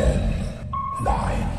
[0.00, 0.18] Ten,
[1.04, 1.49] nine,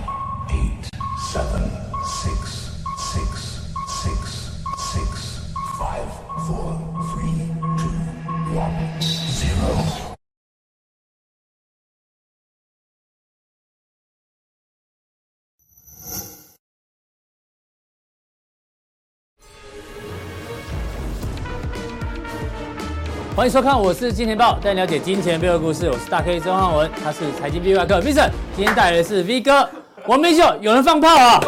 [23.42, 25.90] 欢迎收看，我是金钱豹，带你了解金钱背后的故事。
[25.90, 29.68] 我是大 K 曾汉文，他是财经 V 外客 Vincent，今天带来的是 V 哥
[30.06, 30.44] 王明秀。
[30.62, 31.40] 有人放炮啊！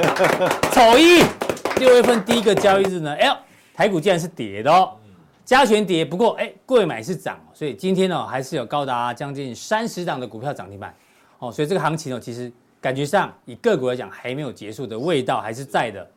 [0.72, 1.22] 丑一
[1.78, 3.36] 六月份第一个交易日呢，哎呦，
[3.74, 4.92] 台股竟然是跌的哦，
[5.44, 10.94] 加权跌，不过哎，贵买是涨，所以今天呢还是有高达将近三十档的股票涨停板
[11.38, 16.10] 哦，所以这个行情呢，其实感觉上以个股来讲还没有结束的味道还是在的。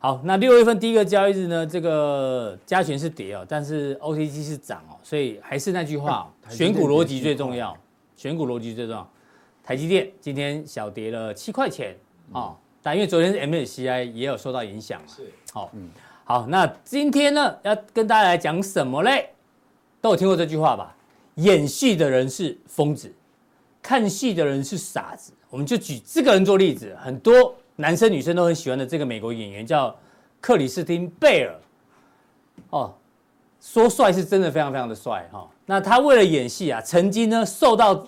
[0.00, 7.76] 好，那六月份第一个交易日呢，这个加权是跌哦，但是 OTC 是涨哦，所以还是那句话，选股逻辑最重要，
[8.16, 9.10] 选股逻辑最重要。
[9.64, 11.96] 台积电今天小跌了七块钱
[12.30, 15.88] 哦，但因为昨天是 MSCI 也有受到影响，是好，嗯，
[16.22, 19.30] 好，那今天呢要跟大家来讲什么嘞？
[20.00, 20.94] 都有听过这句话吧？
[21.34, 23.12] 演戏的人是疯子，
[23.82, 25.32] 看戏的人是傻子。
[25.50, 27.52] 我们就举这个人做例子，很多。
[27.80, 29.94] 男生女生都很喜欢的这个美国演员叫
[30.40, 31.54] 克里斯汀贝尔，
[32.70, 32.92] 哦，
[33.60, 35.48] 说帅是真的非常非常的帅哈、哦。
[35.64, 38.04] 那他为了演戏啊，曾经呢瘦到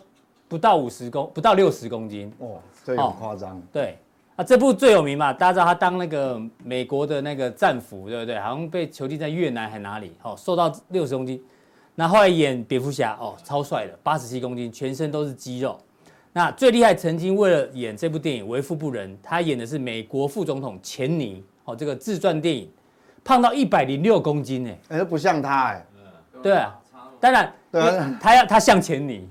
[0.49, 3.63] 不到五十公不到六十公斤哦，这很夸张、哦。
[3.73, 3.97] 对，
[4.35, 8.41] 啊，这部最有名嘛，大家知道他当那个美国的那个战俘，对不对？
[8.41, 10.13] 好像被囚禁在越南还哪里？
[10.25, 11.41] 哦，瘦到六十公斤。
[11.95, 15.79] 那后来演蝙蝠侠，哦，超帅的，八十七公斤，全身都是肌肉。
[16.33, 22.71] 那最厉害，曾经为了演这部电影为富不仁，他演的是美国副总统钱尼哦，这个自传电影，
[23.25, 25.87] 胖到一百零六公斤哎，哎，不像他哎，
[26.41, 26.81] 对啊，
[27.19, 27.53] 当然，
[28.21, 29.29] 他要他像钱尼，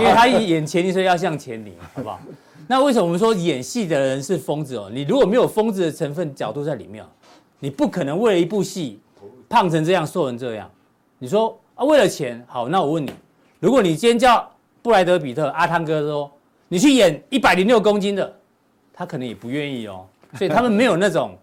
[0.00, 2.20] 因为他演钱尼，所以要像钱尼，好不好？
[2.66, 4.90] 那为什么我们说演戏的人是疯子哦？
[4.92, 7.04] 你如果没有疯子的成分角度在里面，
[7.60, 8.98] 你不可能为了一部戏
[9.48, 10.68] 胖成这样，瘦成这样。
[11.20, 13.12] 你说啊，为了钱好，那我问你，
[13.60, 14.50] 如果你今天叫
[14.82, 16.28] 布莱德比特阿汤哥说。
[16.72, 18.32] 你去演一百零六公斤的，
[18.92, 21.36] 他可能也不愿意哦，所以他们没有那种，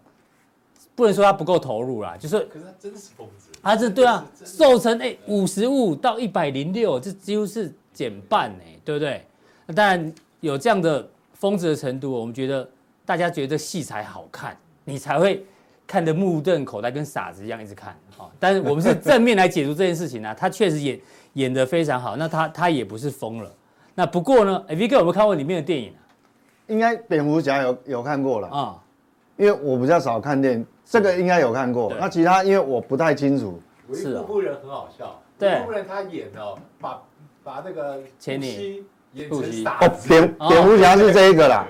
[0.95, 2.39] 不能说他不够投入啦，就是。
[2.45, 3.49] 可是他真是疯子。
[3.61, 9.25] 他是对啊，瘦成哎五十五到一百零六，这几乎是减半哎，对不对？
[9.65, 12.65] 那当然有这样的疯子的程度，我们觉得
[13.05, 15.45] 大家觉得戏才好看，你才会
[15.85, 18.29] 看得目瞪口呆，跟傻子一样一直看啊。
[18.39, 20.97] 但是我们是正面来解读这件事情呢，他确实演
[21.33, 23.53] 演得非常好，那他他也不是疯了。
[23.99, 26.05] 那不过呢，V 哥有没有看过里面的电影啊？
[26.67, 28.77] 应该蝙蝠侠有有看过了啊，
[29.37, 31.91] 因为我比较少看电影，这个应该有看过。
[31.99, 33.59] 那其他因为我不太清楚。
[33.91, 34.23] 是啊。
[34.27, 35.19] 夫人很好笑。
[35.39, 35.65] 对。
[35.65, 37.01] 夫人她演的，把
[37.43, 41.65] 把那个钱尼演成傻哦，蝙蝙蝠侠是这一个啦。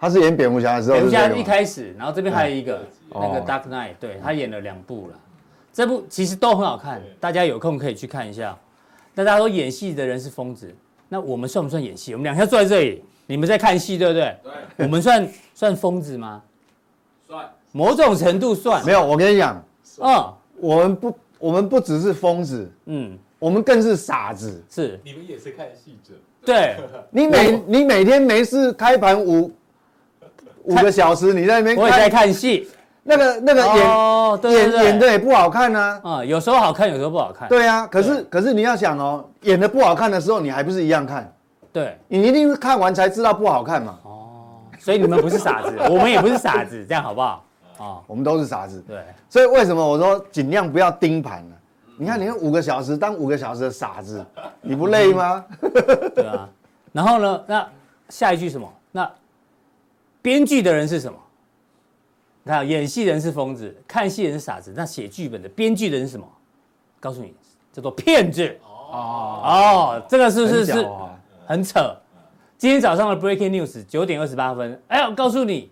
[0.00, 0.96] 他是演蝙蝠侠的时候。
[0.96, 2.82] 蝙蝠侠一开始，然后这边还有一个
[3.14, 5.14] 那个 Dark Knight，对，他演了两部了。
[5.72, 8.58] 这部其实都很好看，大家有空可以去看一下。
[9.14, 10.74] 那大家说演戏的人是疯子。
[11.12, 12.14] 那我们算不算演戏？
[12.14, 14.34] 我们两下坐在这里，你们在看戏，对不对？
[14.42, 14.86] 对。
[14.86, 16.42] 我们算算疯子吗？
[17.28, 17.46] 算。
[17.70, 18.82] 某种程度算。
[18.82, 19.62] 没有，我跟你讲，
[19.98, 24.64] 嗯，我们不，我们不只是疯子，嗯，我们更是傻子。
[24.70, 24.98] 是。
[25.04, 26.14] 你们也是看戏者。
[26.46, 26.78] 对。
[27.12, 29.52] 你每你每天没事开盘五
[30.64, 32.70] 五个小时，你在那边我也在看戏。
[33.02, 36.00] 那个那个演演演的也不好看呢。
[36.04, 37.48] 啊，有时候好看，有时候不好看。
[37.48, 41.32] 对啊，可是可是你要想哦，演的不好看的时候，你还不是一样看？
[41.72, 43.98] 对，你一定是看完才知道不好看嘛。
[44.04, 47.44] 哦，所以你们不是傻子， 我们也不是傻子，这样好不好？
[47.78, 48.82] 啊，我们都是傻子。
[48.86, 51.56] 对，所以为什么我说尽量不要盯盘呢？
[51.98, 54.24] 你看，你看五个小时当五个小时的傻子，
[54.60, 55.44] 你不累吗？
[56.14, 56.48] 对啊。
[56.92, 57.42] 然后呢？
[57.46, 57.66] 那
[58.10, 58.70] 下一句什么？
[58.90, 59.10] 那
[60.20, 61.18] 编剧的人是什么？
[62.44, 64.72] 你看，演戏人是疯子，看戏人是傻子。
[64.76, 66.26] 那写剧本的编剧人是什么？
[66.98, 67.32] 告诉你，
[67.72, 68.56] 叫做骗子。
[68.64, 70.86] 哦哦，这个是不是是
[71.46, 71.96] 很扯？
[72.58, 75.70] 今天早上的 Breaking News 九点二十八分，哎，我告诉你，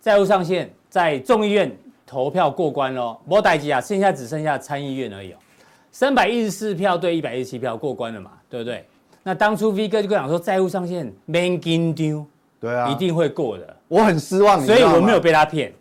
[0.00, 1.74] 债务上限在众议院
[2.06, 5.36] 投票过关喽，莫代基啊，剩下只剩下参议院而已哦。
[5.90, 8.86] 三百一十四票对一百一十七票过关了嘛，对不对？
[9.22, 12.26] 那当初 V 哥就跟我讲说，债务上限没紧张，
[12.60, 13.76] 对啊，一定会过的。
[13.88, 15.72] 我很失望，所以我没有被他骗。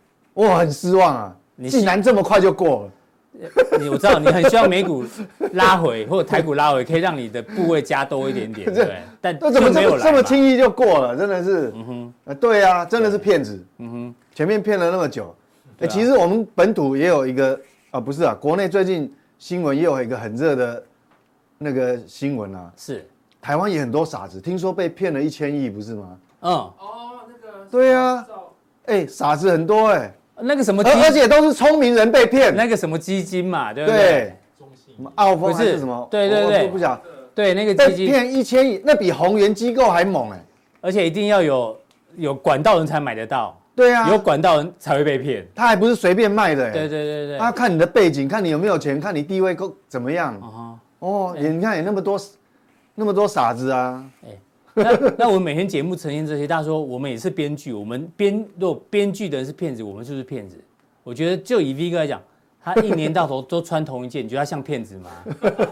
[0.48, 1.36] 我很失望啊！
[1.58, 2.92] 你竟然这么快就过了。
[3.78, 5.04] 你我知道你很希望美股
[5.52, 9.02] 拉回或者台股拉回，可以让你的部位加多一点点， 对。
[9.20, 11.18] 但这怎么这么这么轻易就过了？
[11.18, 13.62] 真的是，嗯哼，对啊，真的是骗子。
[13.80, 15.36] 嗯哼，前面骗了那么久。
[15.82, 17.60] 哎，其实我们本土也有一个
[17.92, 20.84] 啊，不是啊，国内最近新闻也有一个很热的
[21.58, 22.72] 那个新闻啊。
[22.78, 23.06] 是，
[23.42, 26.18] 台湾也很多傻子，听说被骗了一千亿，不是吗？
[26.42, 26.74] 嗯，哦，
[27.28, 28.26] 那个对啊，
[28.86, 32.56] 哎，傻子很多哎，那个什么基，而而且都是聪明人被骗。
[32.56, 34.34] 那个什么基金嘛，对不对？
[34.96, 36.08] 什么澳丰不是什么？
[36.12, 37.00] 对对对不讲。
[37.34, 40.44] 对，那个被基金，骗一千亿，那比宏源机构还猛哎。
[40.82, 41.78] 而且一定要有
[42.18, 45.48] 有管道人才买得到，对啊，有管道人才会被骗。
[45.56, 46.72] 他还不是随便卖的哎。
[46.72, 47.38] 对对对对。
[47.38, 50.34] 他看你的背景，看你有没有钱，看你地位够怎么样。
[50.42, 52.20] 啊哦，你看有那么多
[52.96, 54.04] 那么多傻子啊。
[54.84, 60.56] 那那我们每天节目呈现这些，大家说我们也是编剧，我们编如果编剧的人是骗子，我们是不是骗子？
[61.04, 62.22] 我觉得就以 V 哥来讲，
[62.64, 65.10] 他一年到头都穿同一件，你觉得他像骗子吗？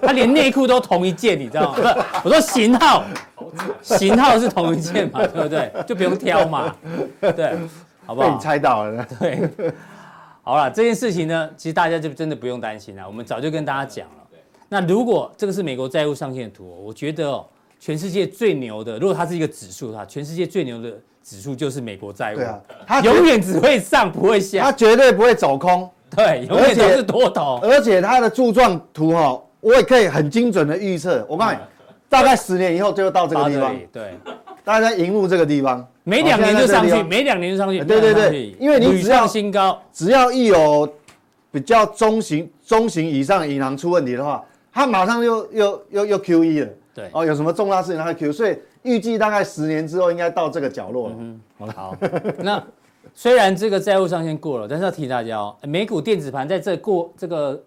[0.02, 1.96] 他连内裤都同一件，你知道吗？
[2.24, 3.06] 我说型号，
[3.82, 5.72] 型号是同一件嘛，对不对？
[5.88, 6.76] 就不用挑嘛，
[7.20, 7.58] 对，
[8.06, 8.28] 好不好？
[8.28, 9.08] 被你猜到了。
[9.20, 9.50] 对，
[10.44, 14.16] 好了，这件事情呢，其实大家就真的不用担心了，我们早就跟大家讲了。
[14.70, 17.46] 那如果这个是美国债务上限的图，我觉得哦。
[17.80, 20.92] 全世界最牛的，如果它是一个指数的话，全世界最牛的
[21.24, 22.38] 指数就是美国债务。
[22.38, 25.90] 对啊，它永远只会上不会下，它绝对不会走空。
[26.16, 27.60] 对，永远都是多头。
[27.62, 31.26] 而且它的柱状图哈，我也可以很精准的预测。
[31.30, 31.60] 我告诉你，
[32.10, 33.76] 大概十年以后就会到这个地方。
[33.92, 34.18] 对，
[34.64, 37.84] 大家在荧幕这个地方，每两年就上去，每两年就上去。
[37.84, 40.92] 对对对，因为你只要新高，只要一有
[41.52, 46.70] 比较中型、中型以上银行出问题的话，它马上又又又又 QE 了。
[46.98, 51.16] 对哦，有什么重大事情它会 Q，所以预计大概十年之后应该到这个角落了。
[51.20, 51.40] 嗯，
[51.76, 51.96] 好。
[52.40, 52.62] 那
[53.14, 57.64] 虽然这个债务上限过了，但是要提醒大家哦，美股电子盘在这过这个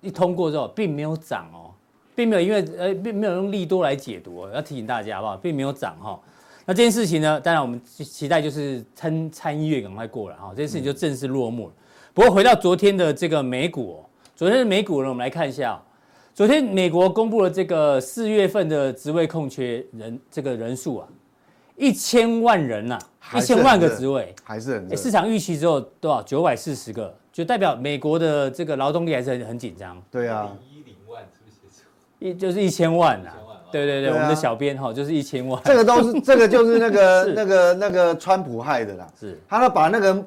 [0.00, 1.68] 一通过之后，并没有涨哦，
[2.14, 5.36] 并没有因为呃并没有用利多来解读哦，要提醒大家好不好？
[5.36, 6.18] 并没有涨哈。
[6.64, 11.74] 那这件事情呢，当然我们期待就是参参议院赶快过了哈，这件事情就正式落幕了。
[12.14, 15.78] 不过回到昨天的这个美股哦，昨天的美股呢，我们来看一下。
[16.40, 21.06] 昨天美国公布了这个四月份的职位空缺人这个人数啊，
[21.76, 22.98] 一千万人呐，
[23.36, 26.22] 一千万个职位，还是很市场预期只有多少？
[26.22, 30.02] 九百四十个，就代表美国的这个劳动力还是很很紧张。
[30.10, 31.84] 对啊，一零万是不是？
[32.26, 33.32] 一就是一千万呐，
[33.70, 35.60] 对对对，我们的小编哈就是一千万。
[35.66, 40.26] 这个都是这个就是那个 那个那个川普害的啦，是，他要把那个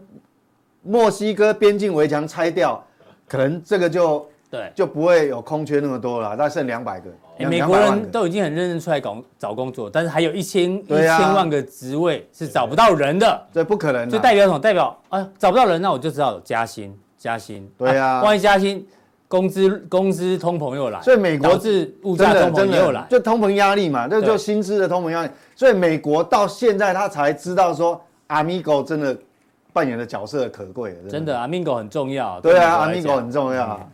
[0.83, 2.85] 墨西哥边境围墙拆掉，
[3.27, 4.23] 可能这个就。
[4.53, 7.09] 对，就不会有空缺那么多了，大概剩两百个。
[7.39, 14.07] 哎，美国人都已经很认真出来搞找工作，但是还有一千一千万个职位是找不到人的，这不可能。
[14.07, 14.59] 就代表什么？
[14.59, 17.67] 代表啊，找不到人，那我就知道有加薪，加薪。
[17.79, 18.85] 对啊，万一加薪，
[19.27, 25.31] 工资工资通膨又来，所以美国是物价通膨又来，就通膨压力嘛，这就薪资的通膨压力。
[25.55, 29.17] 所以美国到现在他才知道说，Amigo 真的
[29.73, 32.39] 扮演的角色可贵，真的 Amigo 很重要。
[32.39, 33.89] 对啊，Amigo 很重要。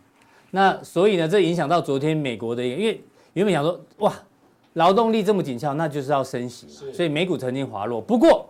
[0.51, 3.03] 那所以呢，这影响到昨天美国的一个，因为
[3.33, 4.13] 原本想说，哇，
[4.73, 8.01] 劳动力这么紧俏，那就是要升息，所以美股曾经滑落。
[8.01, 8.49] 不过，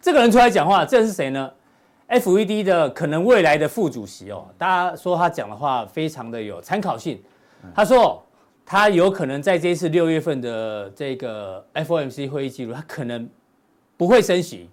[0.00, 1.50] 这个人出来讲话，这人是谁呢
[2.08, 7.20] ？FED 的可能未来的副主席哦，大家说他讲的话非常的有参考性。
[7.74, 8.22] 他说，
[8.64, 13.28] 他有可能在这一次六月份的这个 FOMC 会议记录，他可能
[13.96, 14.68] 不会升息，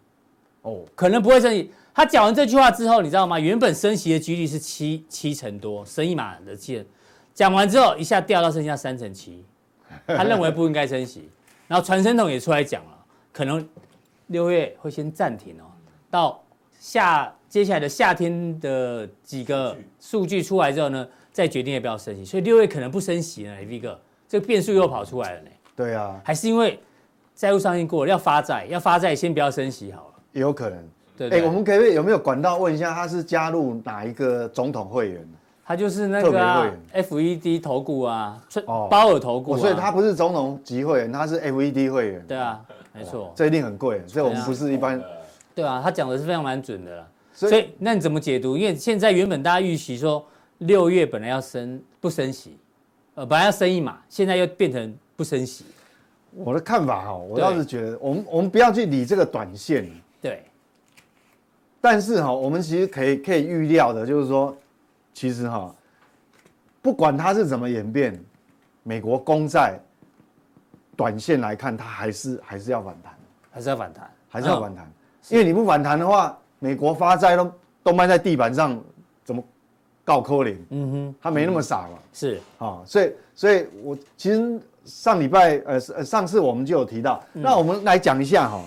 [0.62, 1.72] 哦，可能不会升息。
[1.94, 3.40] 他讲完这句话之后，你知道吗？
[3.40, 6.86] 原本升息的几率是七七成多，升一码的七成，
[7.34, 9.45] 讲完之后一下掉到剩下三成七，
[10.07, 11.30] 他认为不应该升息。
[11.68, 12.98] 然后传声筒也出来讲了，
[13.31, 13.68] 可能
[14.28, 15.66] 六月会先暂停哦，
[16.09, 16.44] 到
[16.80, 22.26] 夏接下来的夏天的几个数据出来之后呢，再决定要不要升息。
[22.26, 25.50] 所以六月可能不升息呢，V 哥，这个变数又跑出来了呢。
[25.76, 26.80] 对啊，还是因为
[27.35, 30.14] 债务上限过了，要发债，要发债先不要升息好了。
[30.31, 30.83] 有可能。
[31.18, 35.28] 对，哎，我们可不可以有没有管道问一下，他是加入哪一个总统会员？
[35.66, 42.26] 他就是那个、啊、FED 投顾啊，哦，鲍尔投顾、啊哦，所以他不是总统级会员，他是 FED 会员。
[42.28, 42.60] 对啊，
[42.94, 45.02] 没错，这一定很贵，所以我们不是一般。
[45.56, 47.08] 对啊，他讲的是非常蛮准的啦。
[47.34, 48.58] 所以，所以那你怎么解读？
[48.58, 50.26] 因为现在原本大家预期说
[50.58, 52.58] 六月本来要升不升息，
[53.16, 55.64] 呃，本来要升一码，现在又变成不升息。
[56.36, 59.90] 我的看法哈，我倒是觉得，我们我们不要去理这个短线。
[60.22, 60.44] 对。
[61.85, 64.56] 但是哈，我们其实可以可以预料的，就是说，
[65.13, 65.75] 其实哈，
[66.81, 68.18] 不管它是怎么演变，
[68.83, 69.78] 美国公债
[70.95, 73.13] 短线来看，它还是还是要反弹，
[73.52, 74.90] 还是要反弹，还是要反弹。
[75.28, 77.52] 因为你不反弹的话，美国发债都
[77.83, 78.81] 都卖在地板上，
[79.25, 79.44] 怎么
[80.06, 80.56] 告可怜？
[80.69, 81.99] 嗯哼，他没那么傻嘛。
[82.13, 88.63] 是啊，所以所以我其实上礼拜呃上次我们就有提到，那我们来讲一下哈，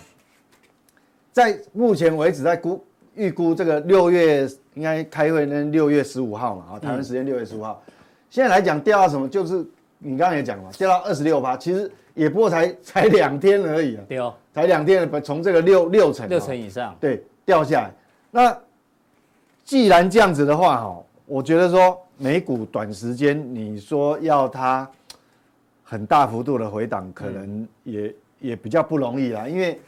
[1.33, 2.85] 在目前为止在估。
[3.17, 7.83] 预估这个六月应该开会，那六月十五号嘛，啊，台湾时间六月十五号。
[8.31, 9.67] 现在来讲掉到什么，就是
[9.99, 11.57] 你刚刚也讲了，掉到二十六趴。
[11.57, 17.91] 其实也不过才才两天而已啊，对哦，才两天，从这个六六成六成以上，对掉下来。
[18.31, 18.57] 那
[19.65, 24.89] 既然这样子的话，哈，我觉得说美股短时间你说要它
[25.83, 29.81] 很大幅度的回档，可能也、嗯、也比较不容易啦，因为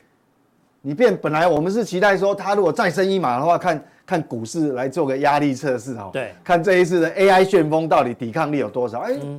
[0.88, 9.20] 你变本来我们是期待说它如果再升一码的话，看看股市来做个压力测试哈，对，看这一次的 AI 旋风到底抵抗力有多少，哎、欸。
[9.22, 9.38] 嗯。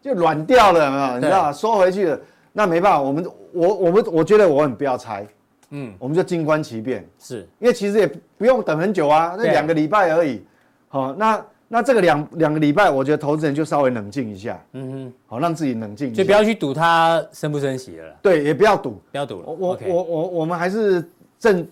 [0.00, 1.52] 就软掉了嘛，你知道吗？
[1.52, 2.18] 缩回去了，
[2.54, 5.26] 那没办法，我们我我们我觉得我们不要猜，
[5.70, 7.46] 嗯，我们就静观其变，是。
[7.58, 8.06] 因为其实也
[8.38, 10.42] 不用等很久啊，那两个礼拜而已，
[10.88, 21.06] 好，那那这个两两个礼拜，我觉得投资人就稍微冷静一下，嗯哼，好，让自己冷静，就不要去赌它升不升息了，对，也不要赌，不要赌了，我我我我我们还是
[21.38, 21.66] 正，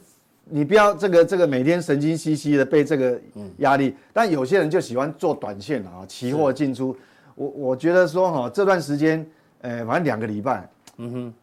[0.45, 3.19] 你不要这个这个每天神经兮兮的被这个
[3.59, 6.95] 压力，但有些人就喜欢做短线啊，期货进出。
[7.35, 9.27] 我我觉得说哈，这段时间，
[9.63, 11.35] 呃，反正两个礼拜，嗯哼，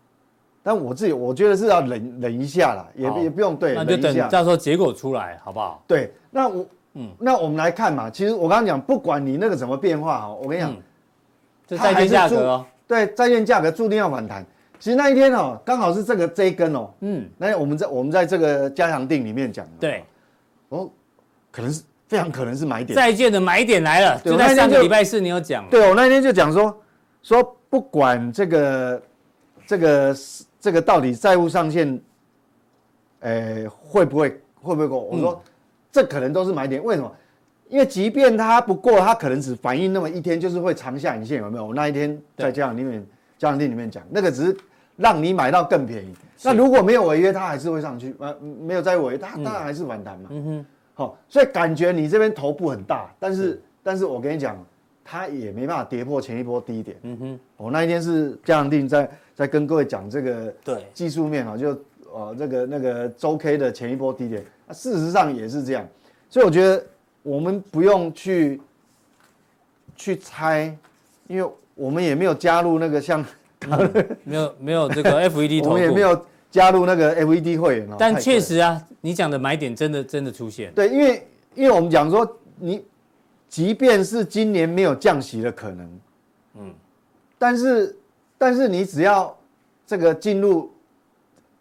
[0.62, 5.84] 但我自己我觉得是要忍忍一下啦，也也不用对，那就等到时候结果出来，好不好？
[5.88, 10.76] 对，那我，嗯，那我们来看嘛，其实我刚刚讲，不管你那个怎么变化哈，我跟你讲，
[11.68, 14.46] 这债券价格哦，对，债券价格注定要反弹。
[14.80, 20.04] 其实那一天哦，刚好是这个这一根哦，嗯，那我们在我们在这个加强定里面讲，对，
[20.70, 20.90] 哦，
[21.52, 21.84] 可能是。
[22.06, 24.22] 非常可能是买点，债券的买点来了。
[24.24, 25.68] 就在上个礼拜四，你有讲。
[25.70, 26.78] 对，我那天就讲说，
[27.24, 29.02] 说不管这个
[29.66, 30.16] 这个
[30.60, 32.00] 这个到底债务上限，
[33.22, 34.30] 诶会不会
[34.62, 35.00] 会不会过？
[35.00, 35.42] 我说
[35.94, 36.84] 这可能都是买点。
[36.84, 37.10] 为什么？
[37.70, 41.68] 因为即便它不过，它可能只反映那么一天，就是会长下影线，有没有？
[41.68, 43.02] 我那一天在加强錠里面
[43.38, 44.58] 家长店里面讲，那个只是
[44.98, 46.14] 让你买到更便宜。
[46.44, 48.14] 那如果没有违约，它还是会上去。
[48.20, 50.30] 呃，没有再违约，它当然还是反弹嘛。
[50.32, 50.66] 嗯哼。
[50.96, 54.56] 好，所以感觉你这边头部很大，但是，是但是我跟你讲，
[55.04, 56.96] 它也没办法跌破前一波低点。
[57.02, 61.70] 嗯哼，我那一天是加强定在在跟各位讲这个对技术面啊，就
[62.14, 65.88] 呃这个那个周 K 的前一波低点，那事实上也是这样，
[66.30, 66.84] 所以我觉得
[67.22, 68.60] 我们不用去
[69.96, 70.76] 去猜，
[71.28, 73.26] 因为我们也没有加入那个像、
[73.70, 76.26] 嗯、没有没有这个 FED 我们也没有。
[76.54, 80.72] 加入那个 FED 会员，但确实啊，你讲的买点真的真的出现。
[80.76, 82.86] 对，因为因为我们讲说，你
[83.50, 86.00] 即便是今年没有降息的可能，
[86.60, 86.72] 嗯，
[87.40, 87.98] 但是
[88.38, 89.36] 但是你只要
[89.88, 90.72] 这个进入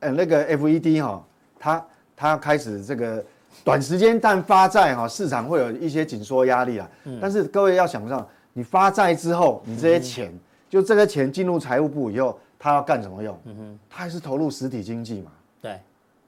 [0.00, 1.24] 呃那个 FED 哈，
[1.58, 3.24] 它它要开始这个
[3.64, 6.88] 短时间但发债哈，市场会有一些紧缩压力啊。
[7.20, 10.32] 但是各位要想象，你发债之后，你这些钱
[10.68, 12.38] 就这个钱进入财务部以后。
[12.64, 13.36] 他要干什么用？
[13.46, 15.32] 嗯哼，他还是投入实体经济嘛。
[15.60, 15.80] 对，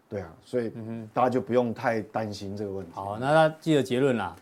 [0.08, 0.72] 对啊，所以
[1.12, 2.90] 大家就不用太担心这个问题。
[2.92, 4.34] 好，那他记得结论啦，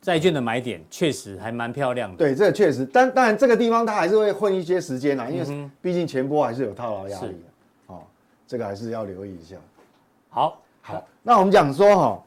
[0.00, 2.16] 债券的买点确实还蛮漂亮的。
[2.16, 7.94] 对，这个确实，但当然这个地方它还是会混一些时间啊，因为毕竟前波还是有套牢压力的。
[7.94, 8.00] 哦，
[8.46, 9.56] 这个还是要留意一下。
[10.30, 12.22] 好，好，那我们讲说哈，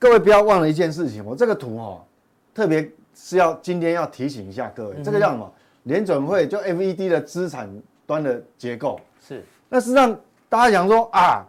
[0.00, 2.04] 各位不要忘了一件事情，我这个图哈，
[2.52, 5.48] 特别是要今天要提醒一下各位，这个叫什么？
[5.84, 7.70] 联准会就 FED 的资产
[8.04, 8.98] 端的结构。
[9.20, 10.18] 是，那实际上
[10.48, 11.46] 大家讲说啊，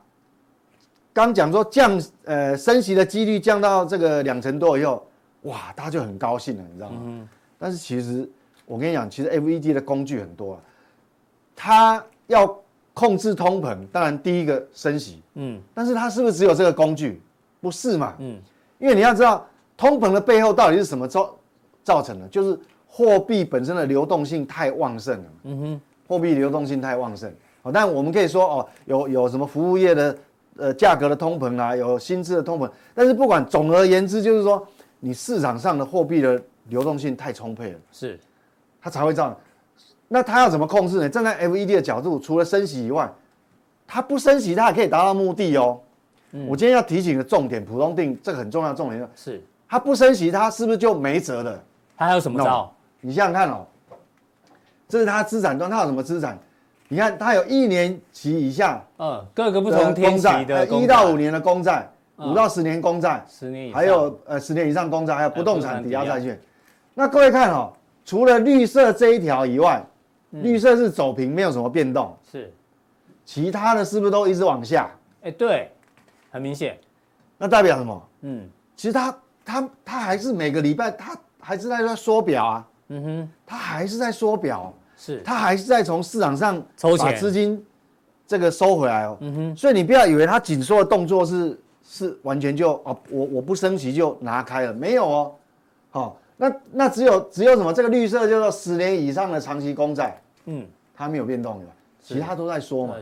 [1.12, 5.08] 刚讲说降呃升息的几率降到这个两成多以后，
[5.42, 7.02] 哇，大家就很高兴了，你知道吗？
[7.06, 8.30] 嗯、但是其实
[8.68, 10.62] 我跟你讲，其实 FED 的工具很多啊，
[11.56, 12.62] 它要
[12.96, 17.22] 控制通膨，当然第一个升息，嗯，但是它是不是只有这个工具？
[17.62, 18.40] 不是嘛，嗯，
[18.80, 19.46] 因为你要知道
[19.78, 21.36] 通膨的背后到底是什么造
[21.84, 22.60] 造成的，就是。
[22.88, 27.30] 货币本身的流动性太旺盛了，嗯哼，货币流动性太旺盛，
[27.62, 30.18] 好，但我们可以说哦，有有什么服务业的
[30.56, 34.66] 呃价格的通膨啊，有薪资的通膨，但是不管总而言之，就是说
[35.02, 38.18] 你市场上的货币的流动性太充沛了，是，
[38.82, 39.38] 它才会这样。
[40.08, 41.10] 那它要怎么控制呢？
[41.10, 43.10] 站在 FED 的角度，除了升息以外，
[43.88, 45.80] 它不升息，它也可以达到目的哦。
[46.32, 51.64] 嗯，我今天要提醒的重点，普通定这个很重要的重点是，它不升息，它是不是就没辙了？
[51.98, 52.70] 它还有什么招？No.
[53.02, 53.66] 你想想看哦，
[54.88, 56.38] 这是它资产端，它有什么资产？
[56.88, 66.40] 你看它有一年期以下，嗯，各个不同天期的一到五年的公债，五到十年公债，十年以上，还有呃十年以上公债，还有不动产抵押债券。
[66.94, 67.74] 那各位看哦，
[68.06, 69.84] 除了绿色这一条以外，
[70.42, 72.54] 绿色是走平，没有什么变动，是，
[73.24, 74.90] 其他的是不是都一直往下？
[75.22, 75.72] 哎，对，
[76.32, 76.78] 很明显，
[77.38, 78.08] 那代表什么？
[78.22, 82.68] 嗯，其实它它它还是每个礼拜它还是在说缩表啊。
[82.90, 87.66] 嗯哼，他还是在缩表，是，他还是在从市场上抽钱，把资金
[88.28, 89.18] 这个收回来哦。
[89.22, 95.34] 嗯哼，所以你不要以为他紧缩的动作是是完全就哦，我我不升息就拿开了，没有哦。
[95.90, 97.74] 好，那那只有只有什么？
[97.74, 101.66] 这个绿色叫做十年以上的长期公债，嗯，它没有变动的，
[102.02, 102.96] 其他都在说嘛。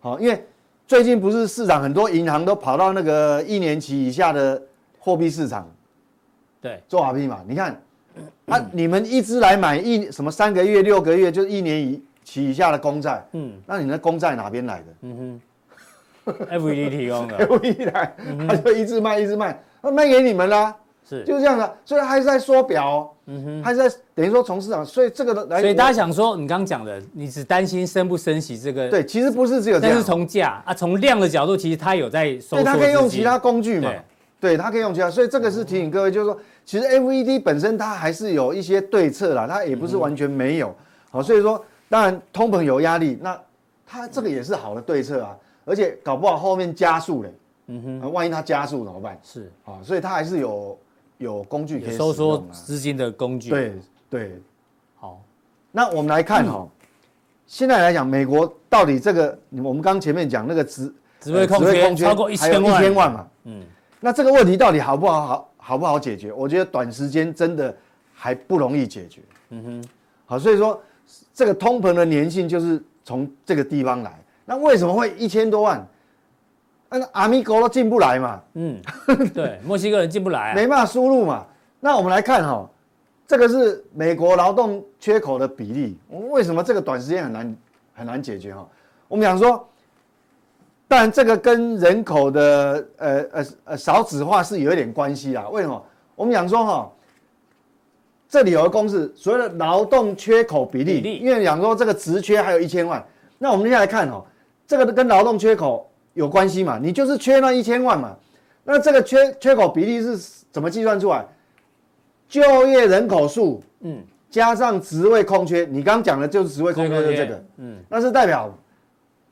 [0.00, 0.44] 好，因为
[0.86, 4.60] 最近不是市场很多银行都跑到那个一年期以下的
[4.98, 5.68] 货币市场
[6.60, 7.40] 对，做 RP 嘛？
[7.46, 7.80] 你看，
[8.46, 13.52] 啊，你们一直来买一什么三个月、六个月，就是一年以期以下的公债，嗯。
[13.66, 14.86] 那你那公债哪边来的？
[15.02, 15.40] 嗯
[16.24, 18.16] 哼，FED 提供的，， FED 来，
[18.48, 20.74] 他就一直卖，一直卖，那卖给你们啦，
[21.08, 21.76] 是，就是这样的。
[21.84, 23.64] 所以还是在缩表哦，嗯哼。
[23.64, 33.90] 还是在等于说从市场，所以这个来，所以大家想说，你刚刚讲的，你只担心升不升息这个，对，其实不是只有这样，但是从价啊，从量的角度，其实它有在收缩对，它可以用其他工具嘛。
[34.40, 40.74] 对，对，它可以用其他，所以这个是提醒各位，就是说，其实 FED 本身它还是有一些对策啦，它也不是完全没有，
[41.10, 43.40] 好，所以说，当然通膨有压力，那
[43.86, 45.34] 它这个也是好的对策啊，
[45.64, 47.32] 而且搞不好后面加速嘞，
[47.68, 49.18] 嗯哼，万一它加速怎么办？
[49.22, 49.50] 是。
[49.64, 50.78] 啊，所以它还是有
[51.18, 53.74] 有工具可以收缩资金的工具。，对
[54.08, 54.40] 对，
[54.96, 55.22] 好，
[55.70, 56.66] 那我们来看哈、
[57.46, 63.62] 现在来讲，美国到底这个，我们刚前面讲那个职职位空缺超过一千万，一千万嘛，嗯，
[64.00, 66.32] 那这个问题到底好不好好好不好解决？
[66.32, 67.76] 我觉得短时间真的
[68.14, 69.20] 还不容易解决。
[69.50, 69.88] 嗯哼，
[70.26, 70.80] 好，所以说
[71.34, 74.18] 这个通膨的粘性就是从这个地方来。
[74.44, 75.86] 那为什么会一千多万？
[76.90, 78.80] 那阿米狗都进不来嘛，嗯，
[79.34, 81.46] 对， 墨西哥人进不来啊，没办法输入嘛。
[81.80, 82.68] 那我们来看哈、
[83.26, 85.98] 这个是美国劳动缺口的比例。
[86.08, 87.56] 我们为什么这个短时间很难
[87.94, 88.66] 很难解决哈？
[89.06, 89.68] 我们想说，
[90.88, 95.46] 当然这个跟人口的呃呃呃少子化是有一点关系啦。
[95.50, 95.84] 为什么？
[96.16, 96.92] 我们想说哈，
[98.28, 104.24] 这里有个公式，所谓的劳动缺口比例，比例因为讲说这个职缺还有一千万，那我们接下来看哈，
[104.66, 106.80] 这个跟劳动缺口有关系嘛？
[106.82, 108.16] 你就是缺那一千万嘛，
[108.64, 110.18] 那这个缺缺口比例是
[110.50, 111.24] 怎么计算出来？
[112.28, 118.52] 就业人口数，嗯，加上职位空缺，你刚刚讲的就是职位空缺的这个，嗯，那是代表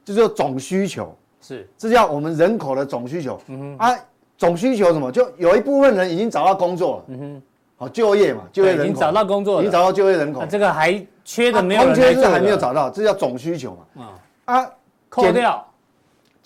[0.04, 3.38] 就是总需求，是，这叫我们人口的总需求。
[3.48, 3.98] 嗯哼啊，
[4.38, 5.10] 总需求什么？
[5.10, 7.42] 就有一部分人已经找到工作了，嗯哼，
[7.78, 14.04] 好就业嘛，就业人口已经找到工作了已经找到就业人口那，这个还缺的啊没有空缺是还没有找到，这叫总需求嘛。
[14.04, 14.70] 啊，啊，
[15.08, 15.65] 扣掉，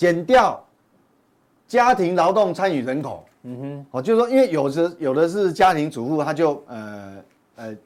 [0.01, 0.59] 减掉
[1.69, 7.17] 家庭劳动参与人口，嗯哼，哦，就是说，因为有的有的是家庭主妇，他就呃
[7.57, 7.77] 呃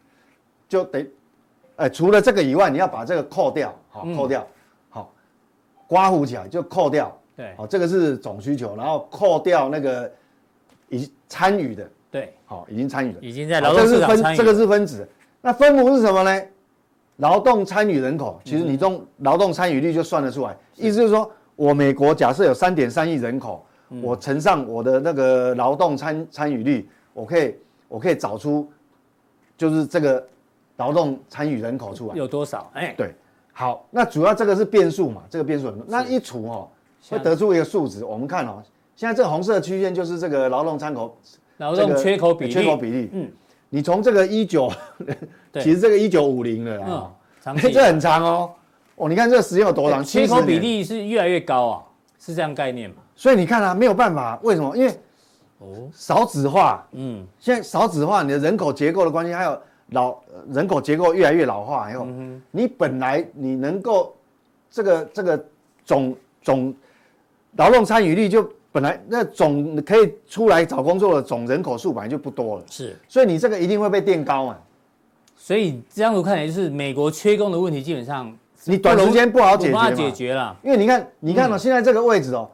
[0.68, 1.04] 就得，
[1.74, 4.14] 呃除了这个以外，你要把这个扣掉，好、嗯。
[4.14, 4.46] 扣掉，
[4.90, 5.12] 好
[5.88, 7.52] 刮胡起来就扣掉，对。
[7.56, 10.08] 好这个是总需求，然后扣掉那个
[10.90, 15.04] 已参与的，对，好已经参与的，已经在劳动市场参与，分这个是分子，
[15.40, 16.42] 那分母是什么呢？
[17.16, 23.64] 劳动参与人口，其实你用劳动参与率就算得出来，意思就是说我美国假设有三点三亿人口，
[24.02, 27.54] 我乘上我的那个劳动参参与率，我可以
[27.88, 28.70] 我可以找出
[29.56, 30.26] 就是这个
[30.76, 32.14] 劳动参与人口出来。
[32.16, 32.70] 有多少？
[32.74, 33.14] 哎，对，
[33.52, 36.68] 好，那主要这个是变数嘛，这个变数很多，那一除哦，
[37.08, 38.04] 会得出一个数值。
[38.04, 38.62] 我们看哦，
[38.96, 41.16] 现在这个红色区间就是这个劳动参口
[41.58, 43.30] 劳动缺口比例，缺口比例，嗯，
[43.70, 44.72] 你从这个一九，
[45.52, 45.62] 对。
[45.62, 47.12] 其实这个一九五零了
[47.46, 48.50] 嗯 这很长哦。
[48.96, 50.04] 哦，你看这个时间有多长？
[50.04, 50.42] 缺口。
[50.42, 51.82] 比例是越来越高啊，
[52.18, 52.96] 是这样概念嘛？
[53.16, 54.76] 所以你看啊，没有办法，为什么？
[54.76, 54.92] 因为
[55.58, 62.06] 哦，少子化，嗯，现在少子化，你的人口结构的关系，还有老呃人口结构越来越老化以后，
[62.50, 64.14] 你本来你能够
[64.70, 65.44] 这个这个
[65.84, 66.74] 总总
[67.56, 74.56] 劳动参与率就本来那总可以出来找工作的总人口数本来就不多了，是，所以你这个一定会被垫高嘛。
[75.36, 82.50] 所以这样子看起来就是美国缺工的问题基本上你短时间不好解决解决了，因为你看，你看哦，现在这个位置哦，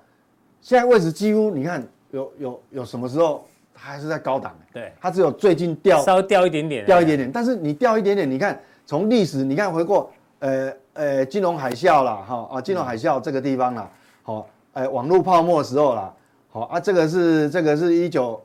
[0.61, 13.89] 现在位置几乎你看有有有什么时候它还是在高档，对，它只有最近掉稍微掉一点点，掉一点点，但是你掉一点点，你看从历史你看回过呃呃金融海啸啦，哈啊金融海啸这个地方啦，
[14.23, 16.13] 好哎网络泡沫的时候啦，
[16.51, 18.43] 好啊这个是这个是一九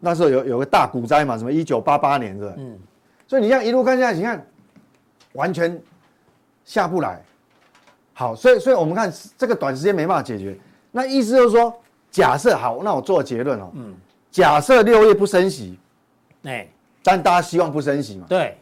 [0.00, 2.54] 那时候有有个大股灾嘛，什么一九八八年是吧？
[2.56, 2.78] 嗯，
[3.26, 4.46] 所以你这样一路看下来，你看
[5.32, 5.78] 完全
[6.68, 7.18] 下不来。
[8.12, 10.54] 好，所以所以我们看这个短时间没办法解决。
[10.90, 11.72] 那意思就是说，
[12.10, 13.70] 假设好，那我做个结论哦。
[13.74, 13.94] 嗯。
[14.30, 15.78] 假设六月不升息，
[16.44, 16.68] 哎，
[17.02, 18.26] 但大家希望不升息嘛。
[18.28, 18.58] 对，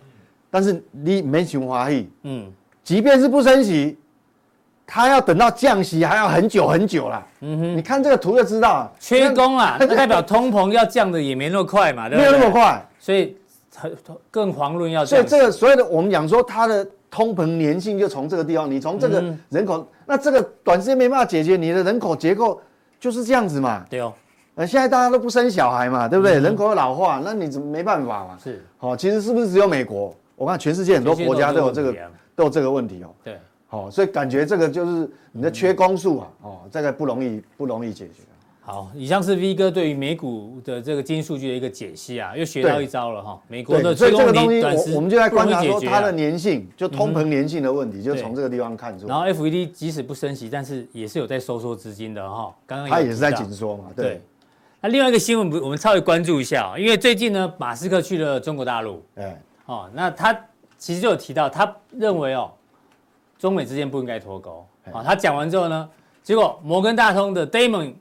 [0.51, 2.51] 但是你没情华裔，嗯，
[2.85, 3.99] 即便是不升息，
[4.87, 7.27] 他要等到降息还要很久很久啦。
[7.41, 7.77] 嗯哼。
[7.77, 12.23] 你看这个图就知道，缺工啊， 那代表通膨要降的也没那么快嘛，没？
[12.23, 12.87] 有那么快。
[13.01, 13.37] 所以
[13.75, 13.97] 很
[14.31, 22.61] 更遑论要所以，这个所谓的我们讲说它的通膨粘性就从这个地方，你从这个嗯人口，那这个短时间没办法解决，你的人口结构
[23.01, 23.87] 就是这样子嘛。
[23.89, 24.13] 对哦，
[24.55, 26.41] 呃，现在大家都不生小孩嘛，对不嗯对？
[26.41, 28.39] 人口老化，那你怎么没办法嘛？
[28.45, 30.15] 是，好、其实是不是只有美国？
[30.35, 33.09] 我看全世界很多国家都有这个都有问题啊都有这个问题哦。
[33.25, 38.21] 对，好，所以感觉这个就是你的缺工数啊，哦，这个不容易不容易解决。
[38.67, 43.41] 好，以上是 V 哥对于美股的这个经济数据的一个解析啊，又学到一招了哈。
[43.47, 49.07] 美国的所以这个东西我我们就在观察说它的粘性，就通膨粘性的问题，就从这个地方看出。
[49.07, 52.53] 然后 FED 即使不升息，但是也是有在收缩资金的哈。
[52.67, 54.21] 刚刚它也是在紧缩嘛，对。
[54.81, 60.37] 那另外一个新闻，不，我们稍微关注一下，因为最近呢，马斯克去了中国大陆，哎，哦，那他
[60.77, 62.51] 其实就有提到，他认为哦，
[63.39, 64.67] 中美之间不应该脱钩。
[64.91, 65.89] 好，他讲完之后呢，
[66.25, 67.93] 结果摩根大通的 Damon。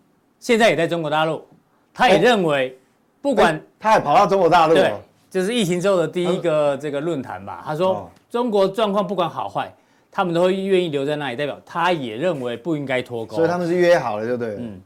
[0.45, 1.43] 现在也在中国大陆，
[1.91, 2.77] 他也认为，
[3.19, 4.93] 不管他也跑到中国大陆，对，
[5.27, 7.63] 就是疫情之后的第一个这个论坛吧。
[7.65, 9.73] 他说，中国状况不管好坏，
[10.11, 13.35] 他们都会愿意留在那里，代表他也认为不应该脱钩。
[13.37, 14.55] 所以他们是约好了，对不对？
[14.59, 14.79] 嗯。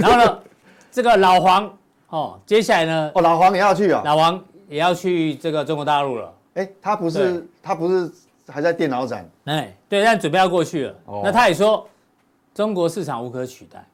[0.00, 0.38] 然后呢，
[0.90, 1.70] 这个老黄
[2.08, 6.32] 哦，接下来呢，哦，老黄也要去啊，老黄也要去这个中国大陆了。
[6.54, 8.10] 哎，他不是他不是
[8.48, 9.28] 还在电脑展？
[9.44, 10.94] 哎，对，但准备要过去了。
[11.22, 11.86] 那他也说，
[12.54, 13.84] 中国市场无可取代。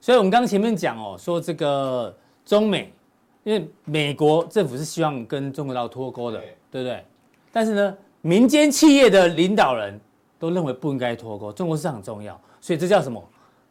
[0.00, 2.92] 所以，我们刚刚前面讲哦，说这个中美，
[3.44, 7.04] 因为美国政府是希望跟中国大陆脱钩的，对不对？
[7.52, 10.00] 但是呢，民间企业的领导人
[10.38, 13.22] 都认为不应该脱钩，中国市场很重要，所以这叫什么？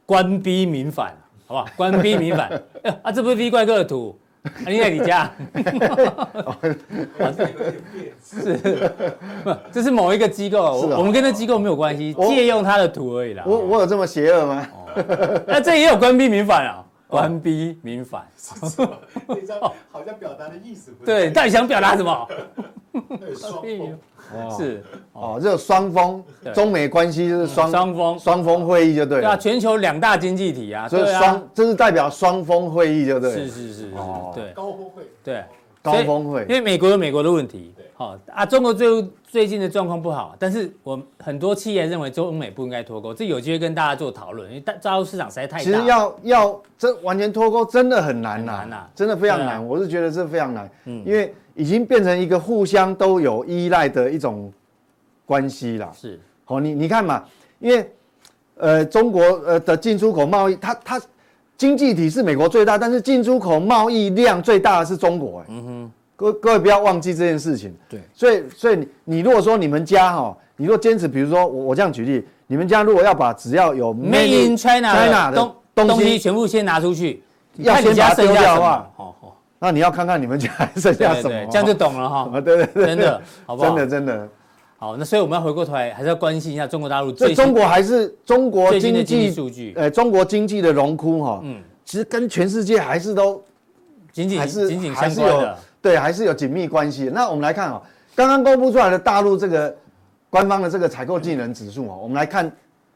[0.05, 1.15] 官逼民反，
[1.47, 1.65] 好不好？
[1.75, 2.49] 官逼民反，
[3.03, 5.31] 啊，这不是 V 怪哥的图，啊，你在你家，
[8.23, 8.57] 是，
[9.43, 13.43] 不，这是某一个机构，我们跟那机构没有关系，借用他的图而已啦。
[13.45, 14.67] 我我有这么邪恶吗？
[15.47, 16.85] 那这也有官逼民反啊！
[17.07, 18.23] 官逼民反，
[19.91, 22.27] 好像表达的意思不对，到底想表达什么？
[23.35, 23.97] 双峰
[24.55, 26.23] 是哦，这个双峰，
[26.53, 29.23] 中美关系就是双双峰双峰会议就对了。
[29.23, 33.35] 对啊，全球两大经济体啊，所以双这是代表双峰会议就对了。
[33.37, 35.43] 是是是，哦，对，高峰会，对，
[35.81, 37.73] 高峰会，因为美国有美国的问题。
[37.99, 45.63] 好啊，中国最最近的状况不好，但是我很多企业认为中美不应该脱钩，这有机会跟大家做讨论，因为大大陆市场实在太大。
[45.65, 49.67] 其实要要这完全脱钩真的很难呐，真的非常难。
[49.67, 54.49] 我是觉得这非常难，嗯，因为已经变成一个互相都有依赖的一种
[55.25, 55.91] 关系了。
[55.93, 57.25] 是，好，你你看嘛，
[57.59, 57.91] 因为
[58.55, 61.01] 呃中国呃的进出口贸易，它它
[61.57, 65.91] 经济体是美国最大，但是进出口贸易量最大的是中国，嗯哼。
[66.19, 67.73] 各各位不要忘记这件事情。
[67.87, 75.37] 对，所以所以你你如果说你们家哈，你如果坚持，比如说我我这样举例，你们家如果要把只要有 Made in China 的
[75.73, 77.23] 东东西全部先拿出去，
[77.55, 78.91] 要先把它丢掉的话，
[79.59, 82.29] 那你要看看你们家还剩下什么，这样就懂了哈。
[82.43, 83.69] 对对对，真的，好不好？
[83.69, 84.27] 真的真的。
[84.77, 87.13] 好，那所以我们要回过头来，还是要关心一下中国大陆。
[87.13, 93.41] 这中国还是中国经济数据，呃，中国经济的荣枯哈，嗯，其实跟全世界还是都
[94.11, 95.57] 紧紧还是紧紧相关的。
[95.81, 97.09] 对，还是有紧密关系。
[97.13, 97.81] 那我们来看啊，
[98.15, 99.73] 刚刚公布出来的大陆这个
[100.29, 102.51] 官方的这个采购技能指数啊，我们来看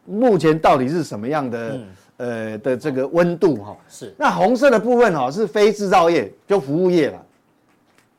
[0.06, 1.80] 目前到底是什么样的
[2.18, 3.78] 呃的这个温度哈。
[3.88, 4.14] 是。
[4.18, 7.26] 那红色的部分哈是非制造业，就服务业了。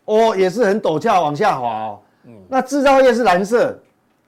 [0.07, 1.98] 哦，也是很陡峭往下滑哦。
[2.24, 2.33] 嗯。
[2.48, 3.79] 那制造业是蓝色，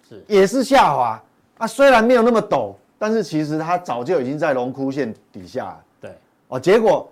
[0.07, 1.23] 是也是下滑。
[1.57, 5.79] 啊，虽然没有那么陡，但是其实它早就已经在龙枯线底下了。
[6.03, 6.11] 对。
[6.49, 7.11] 哦，结果。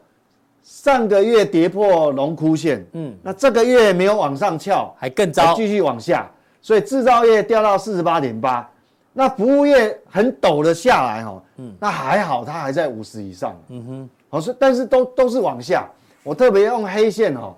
[0.64, 6.26] 上个月跌破龙枯线，嗯，那这个月没有往上翘，还更糟，继续往下，
[6.62, 8.66] 所以制造业掉到四十八点八，
[9.12, 15.86] 那服务业很陡的下来哈，嗯，那还好，它还在五十以上，嗯哼，好是，但是都都是往下，
[16.22, 17.54] 我特别用黑线哈，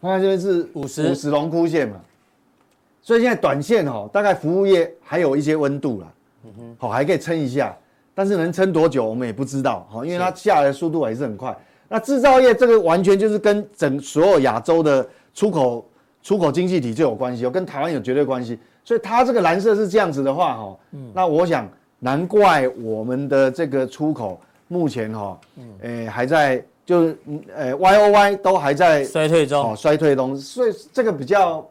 [0.00, 1.10] 看看这边是五十。
[1.10, 2.00] 五十龙枯线嘛，
[3.02, 6.12] 所以现在短线哈，大概服务业还有一些温度了，
[6.44, 7.76] 嗯哼，好还可以撑一下，
[8.14, 9.86] 但是能撑多久我们也不知道。
[9.92, 11.54] 哈，因为它下来的速度还是很快。
[11.94, 15.88] 那制造业这个完全就是跟整所有亚洲的出口
[16.24, 18.58] 出口经济体就有关系，跟台湾有绝对关系。
[18.84, 20.76] 所以它这个蓝色是这样子的话，哈，
[21.14, 21.68] 那我想
[22.00, 25.38] 难怪我们的这个出口目前哈，
[25.82, 27.16] 诶还在就是
[27.54, 31.64] 呃 Y O Y 都还在衰退中，哦衰退中，所以这个比较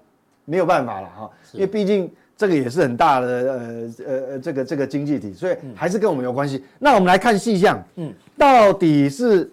[0.46, 6.64] 没有办法了哈，因为毕竟这个也是很大的呃呃呃这个这个经济体，所以还是跟我们有关系。
[6.80, 9.52] 那我们来看细项，嗯，到底是。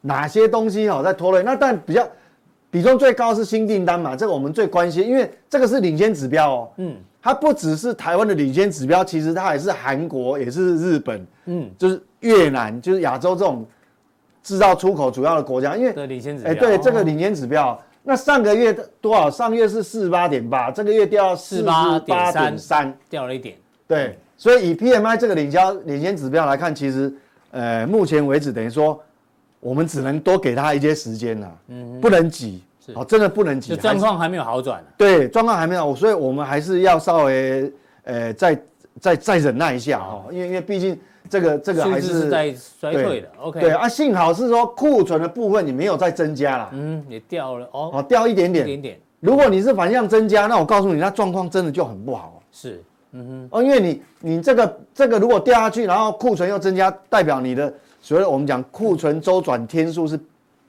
[0.00, 1.42] 哪些东西哦在拖累？
[1.42, 2.08] 那但比较
[2.70, 6.68] 比重最高是新订单嘛，这个我们最关心，因为这个是领先指标哦。
[6.76, 13.64] 嗯，它不只是台湾的领先指标，其实它也是韩国，也是日本，嗯，就是越南，就是亚洲这种
[14.42, 15.76] 制造出口主要的国家。
[15.76, 17.80] 因为领先指标，哎，对，这个领先指标。
[18.02, 19.30] 那上个月多少？
[19.30, 23.56] 上个月是四十八点八，这个月掉到四十八点三，掉了一点。
[23.88, 27.12] 对，所以以 PMI 这个领交领先指标来看，其实
[27.52, 29.00] 呃，目前为止等于说。
[29.60, 37.72] 我们只能多给他一些时间了，嗯，不能急，是，真的不能急，状况还没有好转，对，状况还没有，所以我们还是要稍微，
[38.04, 38.62] 呃，再
[39.00, 43.28] 再再忍耐一下哈，因为因为毕竟这个这个还是，是在衰退的。
[43.40, 49.00] OK，对啊，幸好是说库存的部分你没有再增加了，嗯，也掉了哦，哦，掉一点点，一点点。
[49.18, 52.40] 如果你是反向增加，那我告诉你，那状况真的就很不好。
[52.52, 52.80] 是，
[53.12, 57.72] 嗯哼，哦，因为你你这个这个如果掉下去，然后库存又增加，代表你的
[58.06, 60.16] 所以我们讲库存周转天数是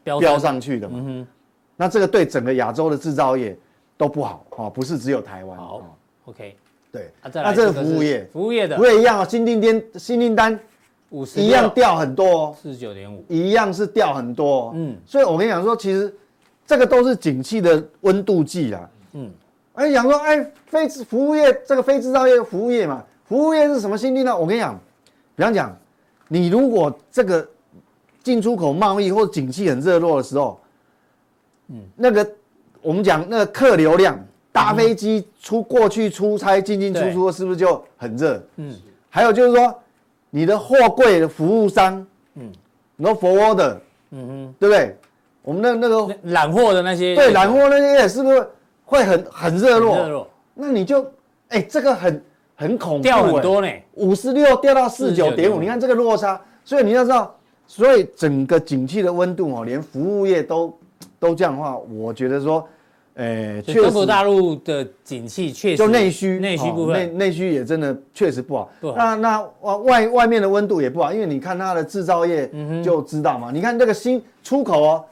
[0.03, 1.27] 飙上去的嘛，嗯哼，
[1.75, 3.55] 那这个对整个亚洲的制造业
[3.95, 5.55] 都不好哦，不是只有台湾。
[5.55, 5.95] 好
[6.25, 6.57] ，OK，
[6.91, 10.59] 对，那这个服务业，服务业的，服务业一样哦，新订单新订单
[11.11, 16.11] 五十一样掉很多哦，四十九点五，一样是掉很多，嗯，所以我跟你讲说，其实。
[16.65, 19.31] 这个都是景气的温度计啦，嗯，
[19.75, 24.37] 哎，讲说，哎，非服务业这个非制造业服务业嘛，服务业是什么新订呢？
[24.37, 24.77] 我跟你讲，
[25.33, 25.73] 比方讲，
[26.27, 27.47] 你如果这个
[28.23, 30.59] 进出口贸易或者景气很热络的时候，
[31.69, 32.29] 嗯，那个
[32.81, 34.17] 我们讲那个客流量，
[34.51, 38.41] 大飞机出过去出差进进出出，是不是就很热？
[38.57, 38.75] 嗯，
[39.09, 39.73] 还有就是说，
[40.29, 42.51] 你的货柜的服务商，嗯
[42.95, 43.77] ，no forward，
[44.11, 44.95] 嗯哼，对不对？
[45.41, 48.45] 我们的那个揽货的那些，对，揽货那些是不是
[48.83, 49.95] 会很很热络？
[49.95, 50.29] 热络。
[50.53, 51.09] 那你就，
[51.47, 52.21] 哎，这个很
[52.59, 56.41] 很恐怖，掉很多呢，五十六掉到四九点五，你看这个落差。
[56.65, 57.33] 所以你要知道，
[57.67, 60.77] 所以整个景气的温度哦，连服务业都
[61.19, 62.67] 都这样的话，我觉得说，
[63.13, 68.69] 哎，确实中国大陆的景气确实就内需，内需部分，内内需也真的确实不好。
[68.81, 69.41] 那那
[69.83, 72.51] 外外面的温度也不好，因为你看它的制造业
[72.83, 73.51] 就知道嘛。
[73.53, 75.05] 你看这个新出口哦。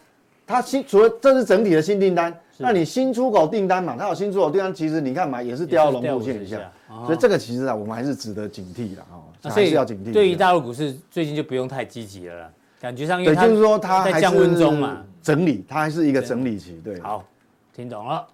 [0.47, 10.13] 它新除了这是整体的新订单，那你新出口订单嘛，它有新出口订单，其实你看嘛，也是掉到龙骨线以下，所以这个其实啊，我们还是值得警惕的啊，还是要警惕。
[10.13, 16.79] 对于大陆股市，最近就不用太积极了，感觉上对，就是说它在降温中嘛，整理，它还是一个整理期。
[16.83, 17.25] 对，好，
[17.73, 18.25] 听懂了。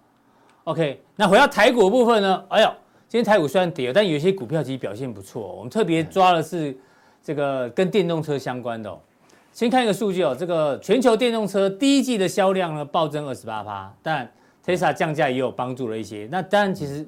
[0.65, 2.43] OK，那回到台股的部分呢？
[2.49, 2.67] 哎呦，
[3.07, 5.55] 今天台股虽然跌了，但有些股票其实表现不错。
[5.55, 6.75] 我们特别抓的是
[7.23, 8.95] 这个跟电动车相关的。
[9.53, 14.31] 先看一个数据哦，这个全球电动车第一季的销量呢暴增二十八趴，但
[14.65, 16.27] Tesla 降价也有帮助了一些。
[16.31, 17.05] 那当然，其实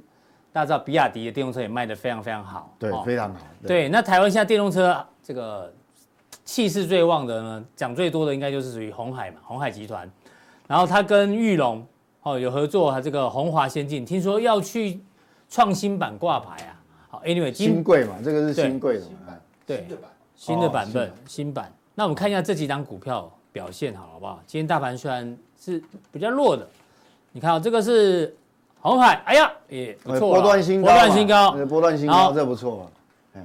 [0.54, 3.39] 大家知道，比亚迪的电动车也卖得非常非常好，对，非常好。
[3.66, 5.74] 对，那台湾现在电动车这个
[6.46, 10.10] 气势最旺的呢，讲最多的应该就是属于红海嘛，红海集团。
[10.68, 11.86] 然后他跟裕隆
[12.22, 15.02] 哦有合作，这个红华先进听说要去
[15.50, 16.80] 创新版挂牌啊。
[17.10, 19.36] 好，Anyway，新贵嘛，这个是新贵的嘛，
[19.66, 19.88] 对，
[20.36, 21.72] 新的版本，新版。
[21.96, 24.39] 那我们看一下这几档股票表现好，好不好？
[24.46, 26.68] 今天大盘虽然是比较弱的，
[27.32, 28.36] 你看啊，这个是
[28.84, 32.91] 鸿海，哎呀，也不错，波段新高，波段新高，波段新高，这不错。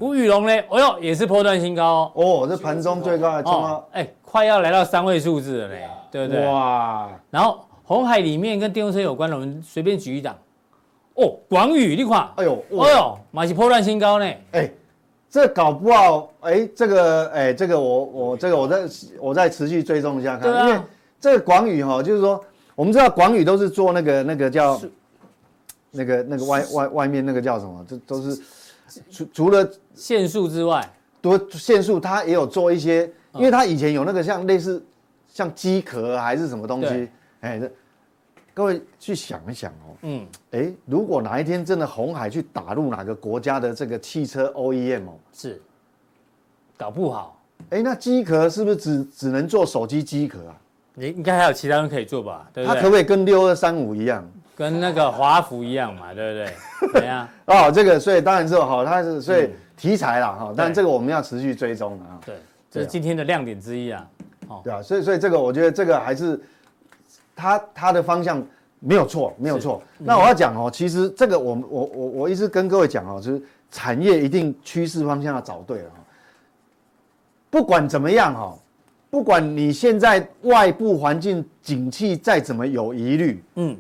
[0.01, 0.53] 吴宇龙呢？
[0.53, 6.45] 哎呦，也是波段新高哦，这盘中最高还冲到，哎，快要来到三位数字了嘞，对不对？
[6.45, 7.09] 哇！
[7.31, 10.37] 然后红海里面跟电动车有关的，我们随便举一档，
[11.15, 14.69] 哦，广宇，你看，哎呦，哎呦，马是波段新高呢，哎。
[15.31, 18.77] 这搞不好，哎，这个，哎，这个我我这个我再
[19.21, 20.81] 我再持续追踪一下看，啊、因为
[21.21, 22.43] 这个广宇哈，就是说，
[22.75, 24.81] 我们知道广宇都是做那个那个叫，
[25.91, 27.85] 那个那个外外外面那个叫什么？
[27.89, 28.43] 这都是
[29.11, 30.89] 除除了限速之外，
[31.21, 34.85] 多限速，它也有做一些，因为它以前有那个像类似
[35.27, 37.09] 像机壳还是什么东西，
[37.41, 37.71] 哎这。
[38.55, 45.63] 各位去想一想哦，嗯，哎，如果哪一天真的红海去打入哪个国家的这个汽车 OEM 哦，是，
[46.77, 50.59] 搞不好，哎，那机壳是不是只只能做手机机壳啊？
[50.95, 52.51] 你应该还有其他人可以做吧？
[52.53, 52.67] 对？
[52.67, 56.13] 它可不可以跟六二三五一样，跟那个华府一样嘛？
[56.13, 57.01] 对不对？
[57.01, 57.29] 怎样？
[57.47, 62.19] 哦，这个所以当然是好，它是所以题材啦哈，但这个我们要持续追踪啊。
[62.27, 62.35] 对，
[62.69, 64.07] 这是今天的亮点之一啊。
[64.49, 66.39] 哦，对啊，所以所以这个我觉得这个还是。
[67.41, 68.45] 它它的方向
[68.81, 69.81] 没有错，没有错。
[69.97, 73.41] 那我要讲哦，其实这个我我我我一直跟各位讲哦，就是
[73.71, 75.97] 产业一定趋势方向要找对了哈。
[77.49, 78.59] 不管怎么样哈，
[79.09, 83.77] 不管你现在外部环境景气再怎么有疑虑，嗯，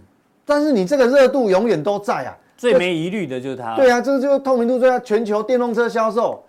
[0.49, 2.37] 但是你这个热度永远都在啊。
[2.57, 3.77] 最没疑虑的就是它。
[3.77, 6.43] 对啊，这个就是透明度最大，全球电动车销售，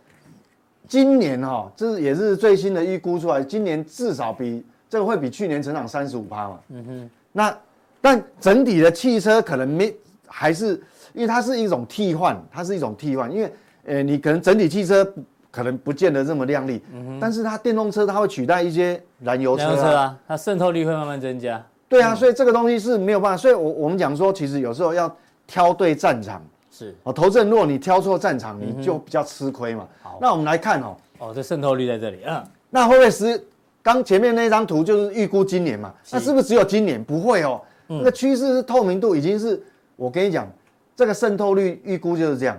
[0.87, 4.65] 今年哈，这是也是最新的预估出来，今年至少比。
[4.89, 6.59] 这个会比去年成长三十五趴嘛？
[6.69, 7.09] 嗯哼。
[7.31, 7.55] 那
[8.01, 9.93] 但整体的汽车可能没，
[10.25, 10.81] 还是
[11.13, 13.31] 因为它是一种替换，它是一种替换。
[13.31, 13.53] 因为
[13.85, 15.07] 呃，你可能整体汽车
[15.51, 17.19] 可能不见得这么亮丽，嗯哼。
[17.21, 21.63] 但是它电动车它会取代一些燃油车啊，车啊它渗透率会慢慢增加。
[21.89, 23.35] 对啊，所以这个东西是没有办法。
[23.35, 25.13] 所以我我们讲说，其实有时候要
[25.45, 26.41] 挑对战场。
[26.71, 26.95] 是。
[27.03, 29.85] 哦，投资人，如果你挑错战场，你就比较吃亏嘛。
[30.01, 30.17] 好。
[30.21, 30.95] 那我们来看哦。
[31.17, 32.19] 哦，这渗透率在这里。
[32.25, 32.41] 嗯。
[32.69, 33.43] 那会不会是？
[33.81, 37.01] 刚前面那张图就是预估今年嘛，那是不是只有今年？
[37.01, 39.59] 不会哦，那个趋势是透明度已经是，
[39.95, 40.45] 我跟你讲，
[40.97, 42.57] 这个渗透率预估就是这样，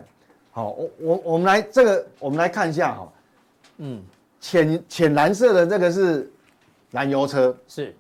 [0.51, 3.13] 好，我我我们来这个，我们来看一下哈，
[3.77, 4.03] 嗯，
[4.41, 6.29] 浅浅蓝色的这个是
[6.91, 7.95] 燃油车，是。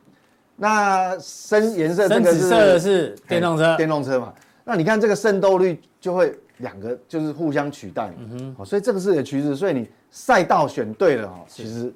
[0.62, 4.34] 那深颜色这深紫色的是电动车，电动车嘛。
[4.62, 11.90] 那你看这个渗透率就会两个就是互相取代，嗯哼，所以这个是个趋势，所以你赛道选对了哈，其实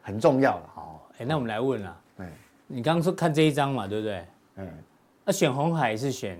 [0.00, 0.62] 很重要了。
[0.74, 2.32] 好，哎，那我们来问了，哎，
[2.66, 4.24] 你刚刚说看这一张嘛，对不对？
[4.56, 4.66] 嗯，
[5.22, 6.38] 那选红海是选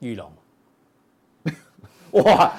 [0.00, 0.32] 玉龙？
[2.24, 2.52] 哇，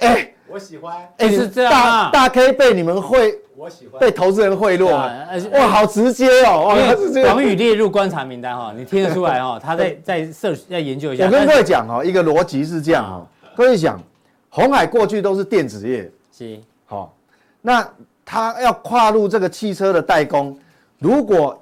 [0.00, 2.10] 哎，我喜欢，哎，是这样大啊。
[2.12, 4.00] 大 K 被你们会我喜欢。
[4.00, 9.58] 被投资人贿赂啊哇，好直接哦，哇，他是这个王宇列入观察名单哈，你听得出来哈？
[9.62, 11.26] 他在在设在研究一下。
[11.26, 14.00] 我跟各位讲哦，一个逻辑是这样哦，各位想，
[14.48, 16.58] 红海过去都是电子业，是。
[16.86, 17.14] 好，
[17.60, 17.86] 那
[18.24, 20.56] 他要跨入这个汽车的代工，
[20.98, 21.60] 如果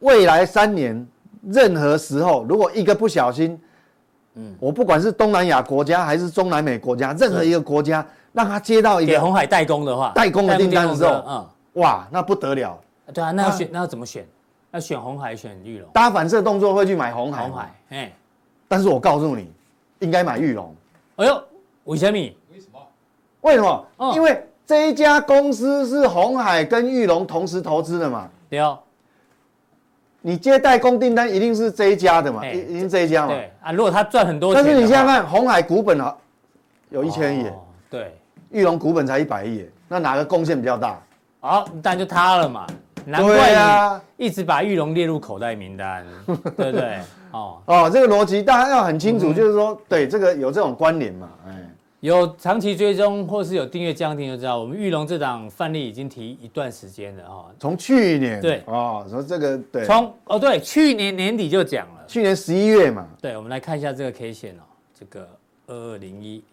[0.00, 1.06] 未来三年
[1.42, 3.58] 任何时候，如果一个不小心，
[4.34, 12.78] 嗯，我不管是东南亚国家还是中南美国家，任何一个国家让他接到一个给鸿海代工的话，代工的订单的时候，嗯，哇，那不得了，
[13.12, 14.26] 对啊，那要选那要怎么选？
[14.72, 15.88] 要选红海，选玉龙？
[15.92, 18.12] 大家反射动作会去买红海，红海，哎，
[18.68, 19.50] 但是我告诉你，
[19.98, 20.72] 应该买玉龙。
[21.16, 21.42] 哎呦，
[21.84, 22.16] 为什么？
[22.16, 22.80] 为什么？
[23.40, 23.86] 为什么？
[23.98, 28.28] 嗯因为这一家公司是红海跟玉龙同时投资的嘛。
[28.48, 28.78] 对哦，
[30.20, 33.32] 你接代工订单一定是这一家的嘛，哎一一定这一家嘛。
[33.32, 36.16] 对啊，如果他赚很多钱，但是你现在看，红海股本啊
[36.90, 38.16] 有一千亿，哦对，
[38.50, 41.00] 裕隆股本才一百亿，那哪个贡献比较大？
[41.40, 42.66] 好，当然就他了嘛。
[43.06, 46.98] 难怪对啊你一直把玉龙列入口袋名单，对不对？
[47.32, 57.46] 哦，哦，这个逻辑大家要很清楚，嗯就是说，对这个有这种关联嘛，哎，有长期追踪或是有订阅江婷就知道，我们玉龙这档范例已经提一段时间了哈。
[57.58, 62.04] 从去年对哦，说这个对，从哦对，去年年底就讲了。
[62.06, 64.62] 去年十一月嘛，对，我们来看一下这个 K 线哦，
[64.98, 65.26] 这个
[65.68, 66.44] 二二零一，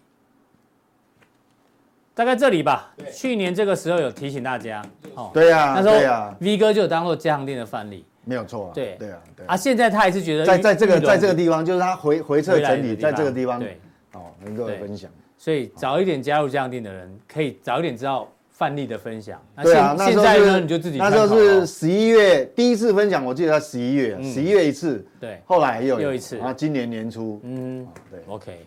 [2.18, 2.92] 大概这里吧。
[2.96, 4.82] 对去年这个时候有提醒大家，
[5.14, 13.78] 哦，对呀，那时候，V 哥就有当做加强店的范例没有错啊，对对啊，对啊，现在他还是觉得在在这个在这个地方，就是他回回撤整理，在这个地方，对，
[14.14, 15.08] 哦，能够分享。
[15.36, 19.40] 所以早一点加入加强店的人，可以早一点知道范例的分享。
[19.54, 28.66] 那对啊，现那时候是现在呢，你就自己那时候是哦十一月第一次分享，我记得在十一月，嗯十一月一次，对，后来又有又一次啊今年年初，嗯对，，OK。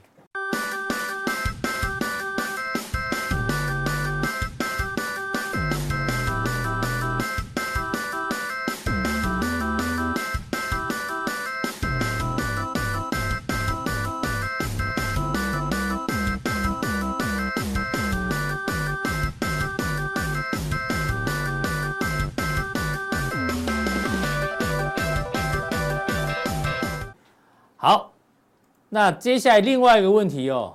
[29.01, 30.71] 那接下来另外一个问题哦，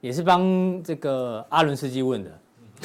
[0.00, 2.30] 也是帮这个阿伦斯基问的。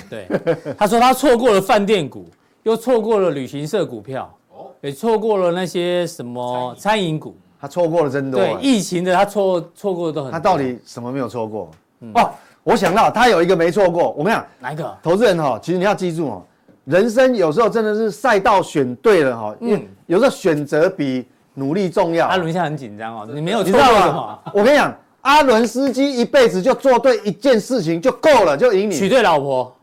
[0.09, 0.27] 对，
[0.77, 2.25] 他说他错过了饭店股，
[2.63, 7.33] 又错过了旅行社股票，哦，也错过了那些什么餐饮股。
[7.61, 8.59] 他错过了真多对啊。
[8.61, 10.33] 疫情的他错错过的都很多。
[10.33, 11.71] 他到底什么没有错过？
[12.01, 12.29] 嗯哦，
[12.63, 14.09] 我想到他有一个没错过。
[14.11, 14.97] 我跟你讲，哪一个？
[15.01, 16.43] 投资人哈，其实你要记住哦，
[16.83, 22.27] 人生有时候真的是赛道选对了哈，因为嗯有时候选择比努力重要。
[22.27, 24.39] 阿伦现在很紧张哦，你没有错你知道吗？？
[24.53, 29.73] 我跟你讲，阿伦斯基一辈子就做对一件事情就够了，就赢你，娶对老婆。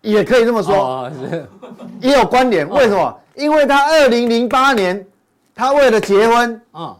[0.00, 0.74] 也可以这么说。
[0.76, 1.12] 哦，
[2.00, 3.14] 也有关联，为什么？
[3.34, 5.04] 因为他二零零八年，
[5.54, 6.96] 他为了结婚，嗯，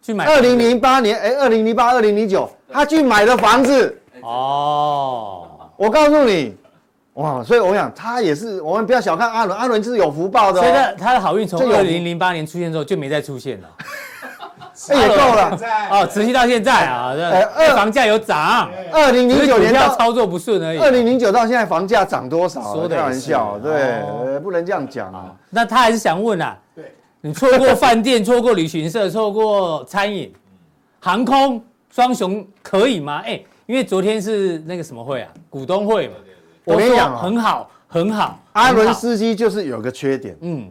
[0.00, 4.00] 去买二零零八年，哎，二零零八、二零零九，他去买了房子。
[4.22, 6.56] 哦，我告诉你，
[7.14, 13.68] 哇，所以我想他也是，我们不要小看阿伦，阿伦是有福报的所以他的好运从二零零八年出现之后就没再出现了。
[14.88, 15.58] 哎也够了。
[15.90, 20.78] 哦，持续到现在啊，对，哎二房价有涨，二零零九年到操作不顺而已。
[20.78, 22.72] 二零零九到现在房价涨多少啊？
[22.72, 25.36] 说得也开玩笑，是对哦，呃不能这样讲啊。
[25.50, 30.32] 那他还是想问啊，对，你错过饭店，错过旅行社，错过餐饮、
[31.00, 33.22] 航空，双雄可以吗？
[33.26, 36.14] 哎，因为昨天是那个什么会啊，股东会嘛，
[36.64, 38.38] 我跟你讲很好，很好。
[38.52, 40.70] 阿伦，斯基就是有个缺点，嗯，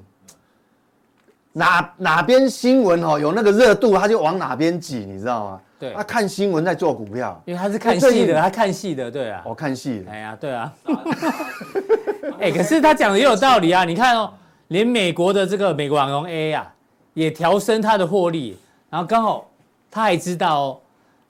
[1.54, 5.62] 哪哪边新闻哦有那个热度，他就往哪边挤，你知道吗？
[5.80, 9.42] 对他看新闻在做股票，因为他是看戏的，他看戏的，对啊。
[9.44, 10.12] 我看戏的。
[10.12, 10.72] 哎呀，对啊。
[12.39, 13.84] 哎，可是他讲的也有道理啊！
[13.84, 14.32] 你看哦，
[14.68, 16.72] 连美国的这个美国航空 A 啊，
[17.16, 18.56] 也调升他的获利，
[18.92, 19.50] 然后刚好
[19.89, 20.80] 他还知道哦，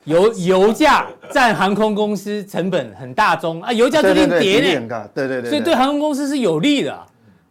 [0.06, 5.50] 油油价占航空公司成本很大宗啊，油价最近跌呢，对对对。
[5.50, 7.06] 所以对航空公司是有利的啊。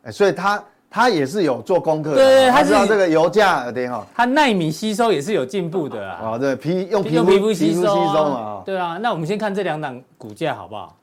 [0.05, 6.20] 哎，所以他他也是有做功课的，对对他知道这个油价对哈，它纳米吸收也是有进步的啊。
[6.22, 7.94] 哦对，皮用皮肤用皮肤吸吸收收
[8.30, 8.98] 嘛，啊哦，对啊。
[9.01, 10.96] 那我们先看这两档股价好不好？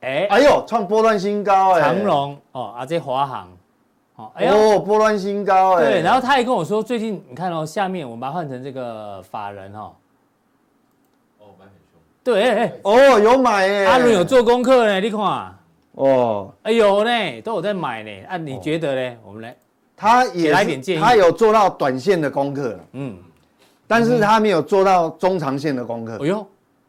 [0.00, 3.48] 哎，哎呦，创波段新高哎，长荣哦，啊这华航，
[4.16, 9.92] 哦，哎呦，哦，波段新高哎，对，然后他也跟我说，最近你看哦，下面我们把它换成这个法人哈，
[11.38, 12.00] 哦，买很凶。
[12.24, 15.20] 对，哎哎，哦有买哎，阿伦有做功课呢，你看，
[15.92, 18.10] 哦，哎有呢，都有在买呢。
[18.28, 19.16] 啊，你觉得呢？
[19.24, 19.54] 我们来，
[19.94, 23.18] 他也给他是一点建议他有做到短线的功课了，嗯，
[23.86, 26.26] 但是他没有做到中长线的功课哎。
[26.26, 26.36] 呦，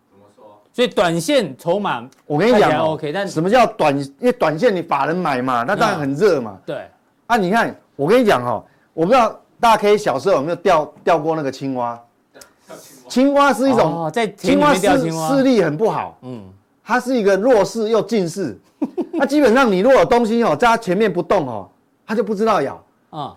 [0.10, 0.46] 怎么说？
[0.72, 3.98] 所以短线筹码我跟你讲哦 OK，但什么叫短？
[4.00, 6.58] 因为短线你法人买嘛，那当然很热嘛。
[6.66, 6.90] 对，
[7.28, 8.64] 啊，你看，我跟你讲哦，
[8.94, 12.00] 我不知道大 K 小时候有没有钓钓过那个青蛙？
[13.08, 16.44] 青蛙是一种哦在青蛙视面钓青蛙视力很不好，嗯，
[16.84, 18.58] 它是一个弱视又近视。
[19.14, 21.70] 那基本上你如果有东西哦在它前面不动哦，
[22.06, 23.34] 它就不知道咬啊，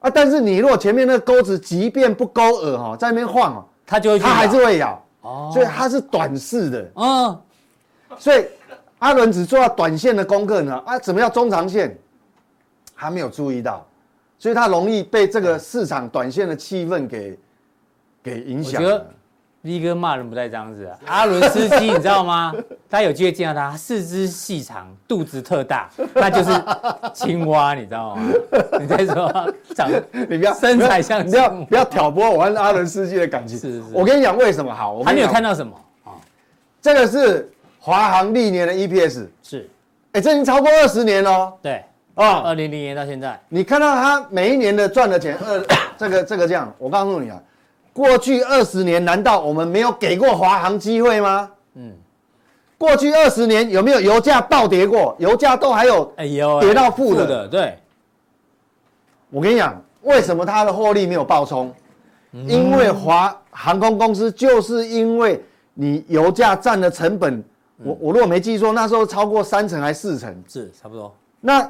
[0.00, 0.10] 啊。
[0.10, 5.02] 但是你如果前面那个钩子即便不勾耳哦，在那边晃哦，它就会去它还是会咬。
[5.22, 6.90] 哦，所以它是短视的。
[6.94, 7.40] 嗯，
[8.18, 8.44] 所以
[8.98, 11.98] 阿伦只做到短线的功课呢，啊，怎么叫中长线？
[12.98, 13.86] 他没有注意到，
[14.38, 17.38] 所以他容易被这个市场短线的气氛给
[18.22, 19.06] 给影响我觉得了。
[19.62, 20.98] V 哥骂人不带这样子啊。
[21.06, 22.54] 阿伦斯基你知道吗？
[22.88, 26.50] 大家有机会见到他，四肢细长，肚子特大，那就是
[27.12, 28.32] 青蛙，你知道吗？
[28.80, 29.90] 你在说他长，
[30.30, 33.58] 你不要身材像不要不要挑拨我跟阿伦斯基的感情。
[33.58, 34.92] 是是是我跟你讲为什么好？
[34.92, 35.74] 我还没有看到到什么
[36.04, 36.14] 啊？
[36.80, 39.68] 这个是华航历年的 EPS，是，
[40.12, 41.84] 哎，这已经超过二十年了对，
[42.22, 42.42] 啊。
[42.44, 45.66] 二零零年到现在，你看到他每一年的赚的钱，二
[45.96, 47.40] 这个这个这样，我告诉你啊，
[47.92, 51.50] 过去二十年难道我们没有给过华航机会吗？
[51.74, 51.92] 嗯，
[52.76, 55.14] 过去二十年有没有油价暴跌过？
[55.18, 56.12] 油价都还有。
[56.16, 57.78] 哎呦，跌到负的的，对，
[59.30, 61.72] 我跟你讲，为什么它的获利没有暴冲？
[62.46, 65.42] 因为华航空公司就是因为
[65.72, 67.42] 你油价占的成本，
[67.82, 70.44] 我我如果没记错，那时候超过三成还四成。
[70.46, 71.68] 是差不多，那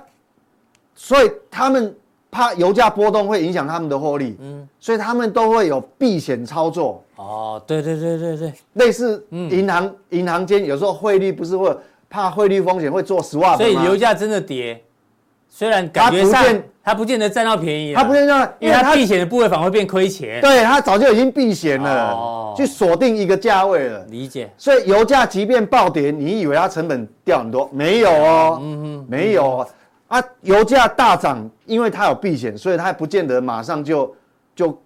[1.01, 1.95] 所以他们
[2.29, 11.75] 怕油价波动会影响他们的获利，嗯，所以他们都会有避险操作，哦，对对对对对，类似银行银行间有时候汇率不是会
[12.11, 14.83] 怕汇率风险会做 swap 所以油价真的跌，
[15.49, 22.55] 虽然感觉上它不见它不见得占到便宜它，不见得，因为它避险的部位反而会变亏钱，对它早就已经避险了，哦。
[22.57, 24.05] 去锁定一个价位了。
[24.11, 27.71] 理解，所以油价即便暴跌，你以为它成本掉很多？
[27.73, 28.63] 没有哦，
[29.07, 29.69] 没有哦
[30.09, 30.23] 啊。
[30.43, 34.15] 油价大涨，因为它有避险，所以它不见得马上就
[34.55, 34.79] 就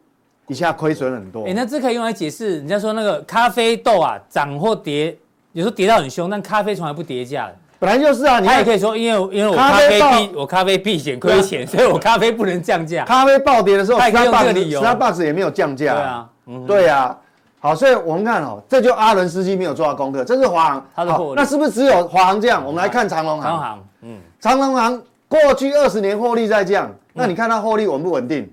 [0.47, 1.47] 一下亏损很多。
[1.47, 5.17] 哎，那这可以用来解释人家说那个咖啡豆啊涨或跌，
[5.53, 7.57] 有时候跌到很凶，但咖啡从来不跌价的。
[7.79, 13.05] 本来就是啊，他也可以说，因为因为我咖啡避我咖啡避险亏钱，所以我咖啡不能降价。
[13.05, 15.95] 咖啡暴跌的时候他也可以用这个理由，Starbucks 也没有降价。
[15.95, 17.19] 对啊，嗯，对啊。
[17.59, 20.87] 好，所以我们看哦，这就阿伦斯基没有做到功课，这是华航。
[20.95, 22.65] 他的获利好那是不是只有华航这样？
[22.65, 23.51] 我们来看长隆航。
[23.51, 25.03] 长航，嗯，长隆航
[25.33, 28.47] 过去二十年获利在降，那你看它获利稳不稳定？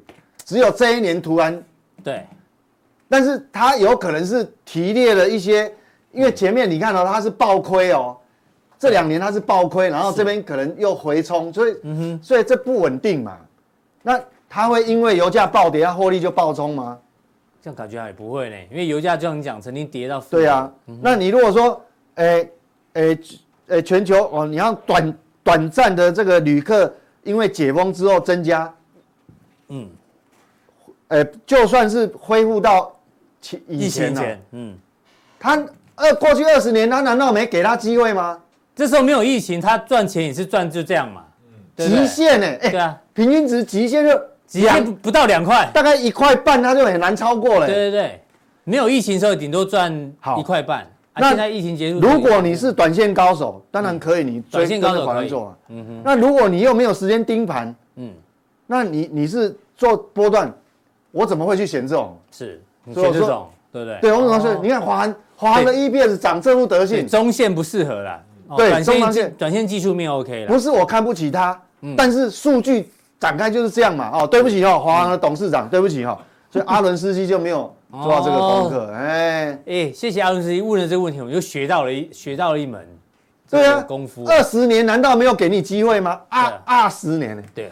[0.46, 1.62] 只有这一年突然，
[2.02, 2.26] 对，
[3.10, 5.70] 但是它有可能是提列了一些，
[6.14, 8.16] 因为前面你看到、哦、它是暴亏哦，
[8.80, 13.38] 这两年它是暴亏，然后这边可能又回冲，所以嗯哼，所以这不稳定嘛。
[14.02, 14.18] 那
[14.48, 16.98] 它会因为油价暴跌，它获利就暴冲吗？
[17.62, 20.72] 这样感觉还不会呢，因为油价就像你讲，曾经跌到负对啊，
[21.02, 21.82] 那你如果说，
[22.16, 22.50] 诶
[22.94, 23.20] 诶
[23.68, 25.14] 诶，全球哦，你要短
[25.44, 28.74] 短暂的这个旅客，因为解封之后增加，
[29.70, 29.90] 嗯，
[31.10, 32.96] 诶，就算是恢复到
[33.42, 34.78] 前以疫前了、情前，嗯，
[35.40, 35.66] 他
[35.96, 38.40] 二过去二十年，他难道没给他机会吗？
[38.76, 41.26] 这时候没有疫情，他赚钱也是赚就这样嘛，
[41.76, 42.70] 对不极限呢、欸？
[42.72, 48.24] 对啊，平均值极限就极限不不到两块，大概一块半，他就很难超过了、对对对，
[48.64, 50.40] 没有疫情的时候顶多赚好。
[50.40, 55.28] 一块半，啊，那现在疫情结束，如果你是短线高手，当然可以，你短线高手可以。
[55.28, 55.56] 做嘛。
[56.04, 58.12] 那如果你又没有时间盯盘，嗯，
[58.68, 60.54] 那你你是做波段，
[61.12, 62.18] 我怎么会去选这种？
[62.32, 62.62] 是
[62.94, 64.00] 选这种，对不对？
[64.02, 69.36] 对，我怎么你看华航，华航的 EPS 涨这副德性，中线不适合啦，哦对短线技中长线。
[69.38, 71.96] 短线技术面 OK 了，不是我看不起它，嗯。
[71.98, 72.90] 但是数据
[73.20, 74.10] 展开就是这样嘛。
[74.14, 76.18] 哦，对不起哦，华航的董事长，对不起哈，
[76.50, 78.92] 所以阿伦斯基就没有做到这个功课。
[78.94, 82.86] 哎，哎，谢谢阿伦斯基问了这个问题，我们就学到了一学到了一门
[83.50, 84.26] 对啊这个功夫。
[84.26, 86.22] 二十年难道没有给你机会吗？
[86.30, 87.44] 二二十年呢？
[87.54, 87.72] 对，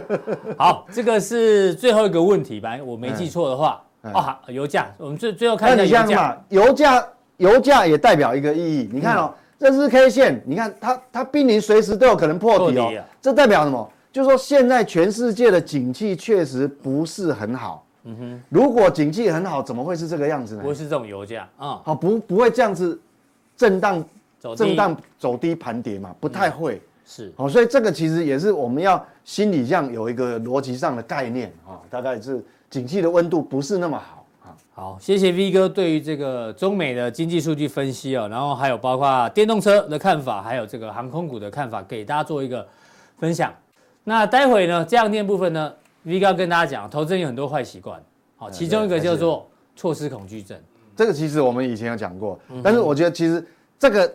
[0.56, 2.78] 好，这个是最后一个问题吧？
[2.84, 6.22] 我没记错的话，嗯哦，好油价，我们最最后看那一下油价。
[6.22, 7.06] 嘛，油价
[7.36, 8.88] 油价也代表一个意义。
[8.90, 12.90] 你看哦，这是 K 线，你看它它濒临随时都有可能破底哦，
[13.20, 13.90] 这代表什么？
[14.10, 17.84] 就是说现在全世界的景气确实不是很好。
[18.04, 20.62] 嗯哼，如果景气很好，怎么会是这个样子呢？
[20.62, 22.98] 不会是这种油价啊，好，不不会这样子
[23.56, 24.04] 震荡
[24.38, 26.80] 走低震荡走低盘跌嘛，不太会。
[27.06, 34.54] 是好，所以这个其实也是我们要心理上有一个逻辑上的概念啊，大概是景气的温度不是那么好啊。
[34.72, 42.64] 好，谢谢 V 哥对于这个中美的经济数据分析哦，然后还有包括电动车的看法，还有这个航空股的看法，给大家做一个
[43.18, 43.52] 分享。
[44.04, 45.72] 那待会呢，这样电部分呢
[46.04, 48.02] ，V 哥跟大家讲，投资人有很多坏习惯，
[48.36, 50.58] 好，其中一个叫做错失恐惧症。
[50.96, 53.44] 这个其实我们以前有讲过，但是我觉得其实
[53.78, 54.12] 这个。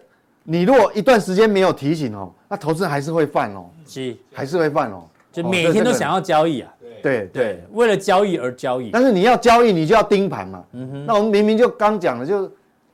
[0.47, 6.71] 你如果一段时间没有提醒哦，那投资人还是会犯哦，是还是会犯哦，就每天都想要交易啊，
[7.01, 8.91] 对对，为了交易而交易。
[8.91, 10.63] 但是你要交易，你就要盯盘嘛。
[10.73, 11.05] 嗯哼。
[11.07, 12.51] 那我们明明就刚讲了，就是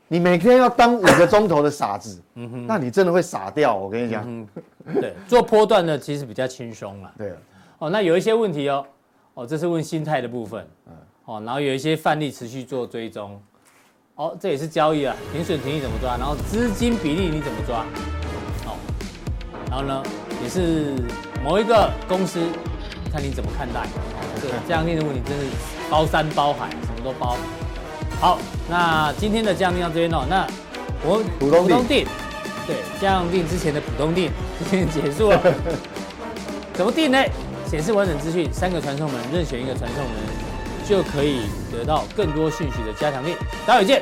[0.08, 3.76] 你每天要当五个钟头的傻子，嗯哼，那你真的会傻掉。
[3.76, 4.48] 我跟你讲，
[5.02, 7.12] 对，做波段的其实比较轻松嘛。
[7.18, 7.34] 对。
[7.82, 8.86] 哦，那有一些问题哦，
[9.34, 10.94] 哦，这是问心态的部分，嗯，
[11.26, 13.42] 哦，然后有一些范例持续做追踪。
[14.14, 16.16] 哦，这也是交易啊，停损停利怎么抓？
[16.16, 17.80] 然后资金比例你怎么抓？
[18.68, 18.78] 哦，
[19.68, 20.04] 然后呢，
[20.44, 20.94] 也是
[21.44, 22.40] 某一个公司，
[23.12, 23.80] 看你怎么看待。
[23.80, 25.46] 哦，这样定的问题真是
[25.90, 27.36] 包山包海，什么都包。
[28.20, 28.38] 好，
[28.70, 30.46] 那今天的这样定到这边哦，那
[31.04, 32.06] 我们普通定，
[32.68, 34.30] 对，这样定之前的普通定
[34.60, 35.42] 今天结束了。
[36.76, 37.18] 怎么定呢？
[37.72, 40.16] 显示完整资讯，三个传送门，任选一个传送门。
[40.86, 43.34] 就可以得到更多讯息的加强力，
[43.66, 44.02] 待会见。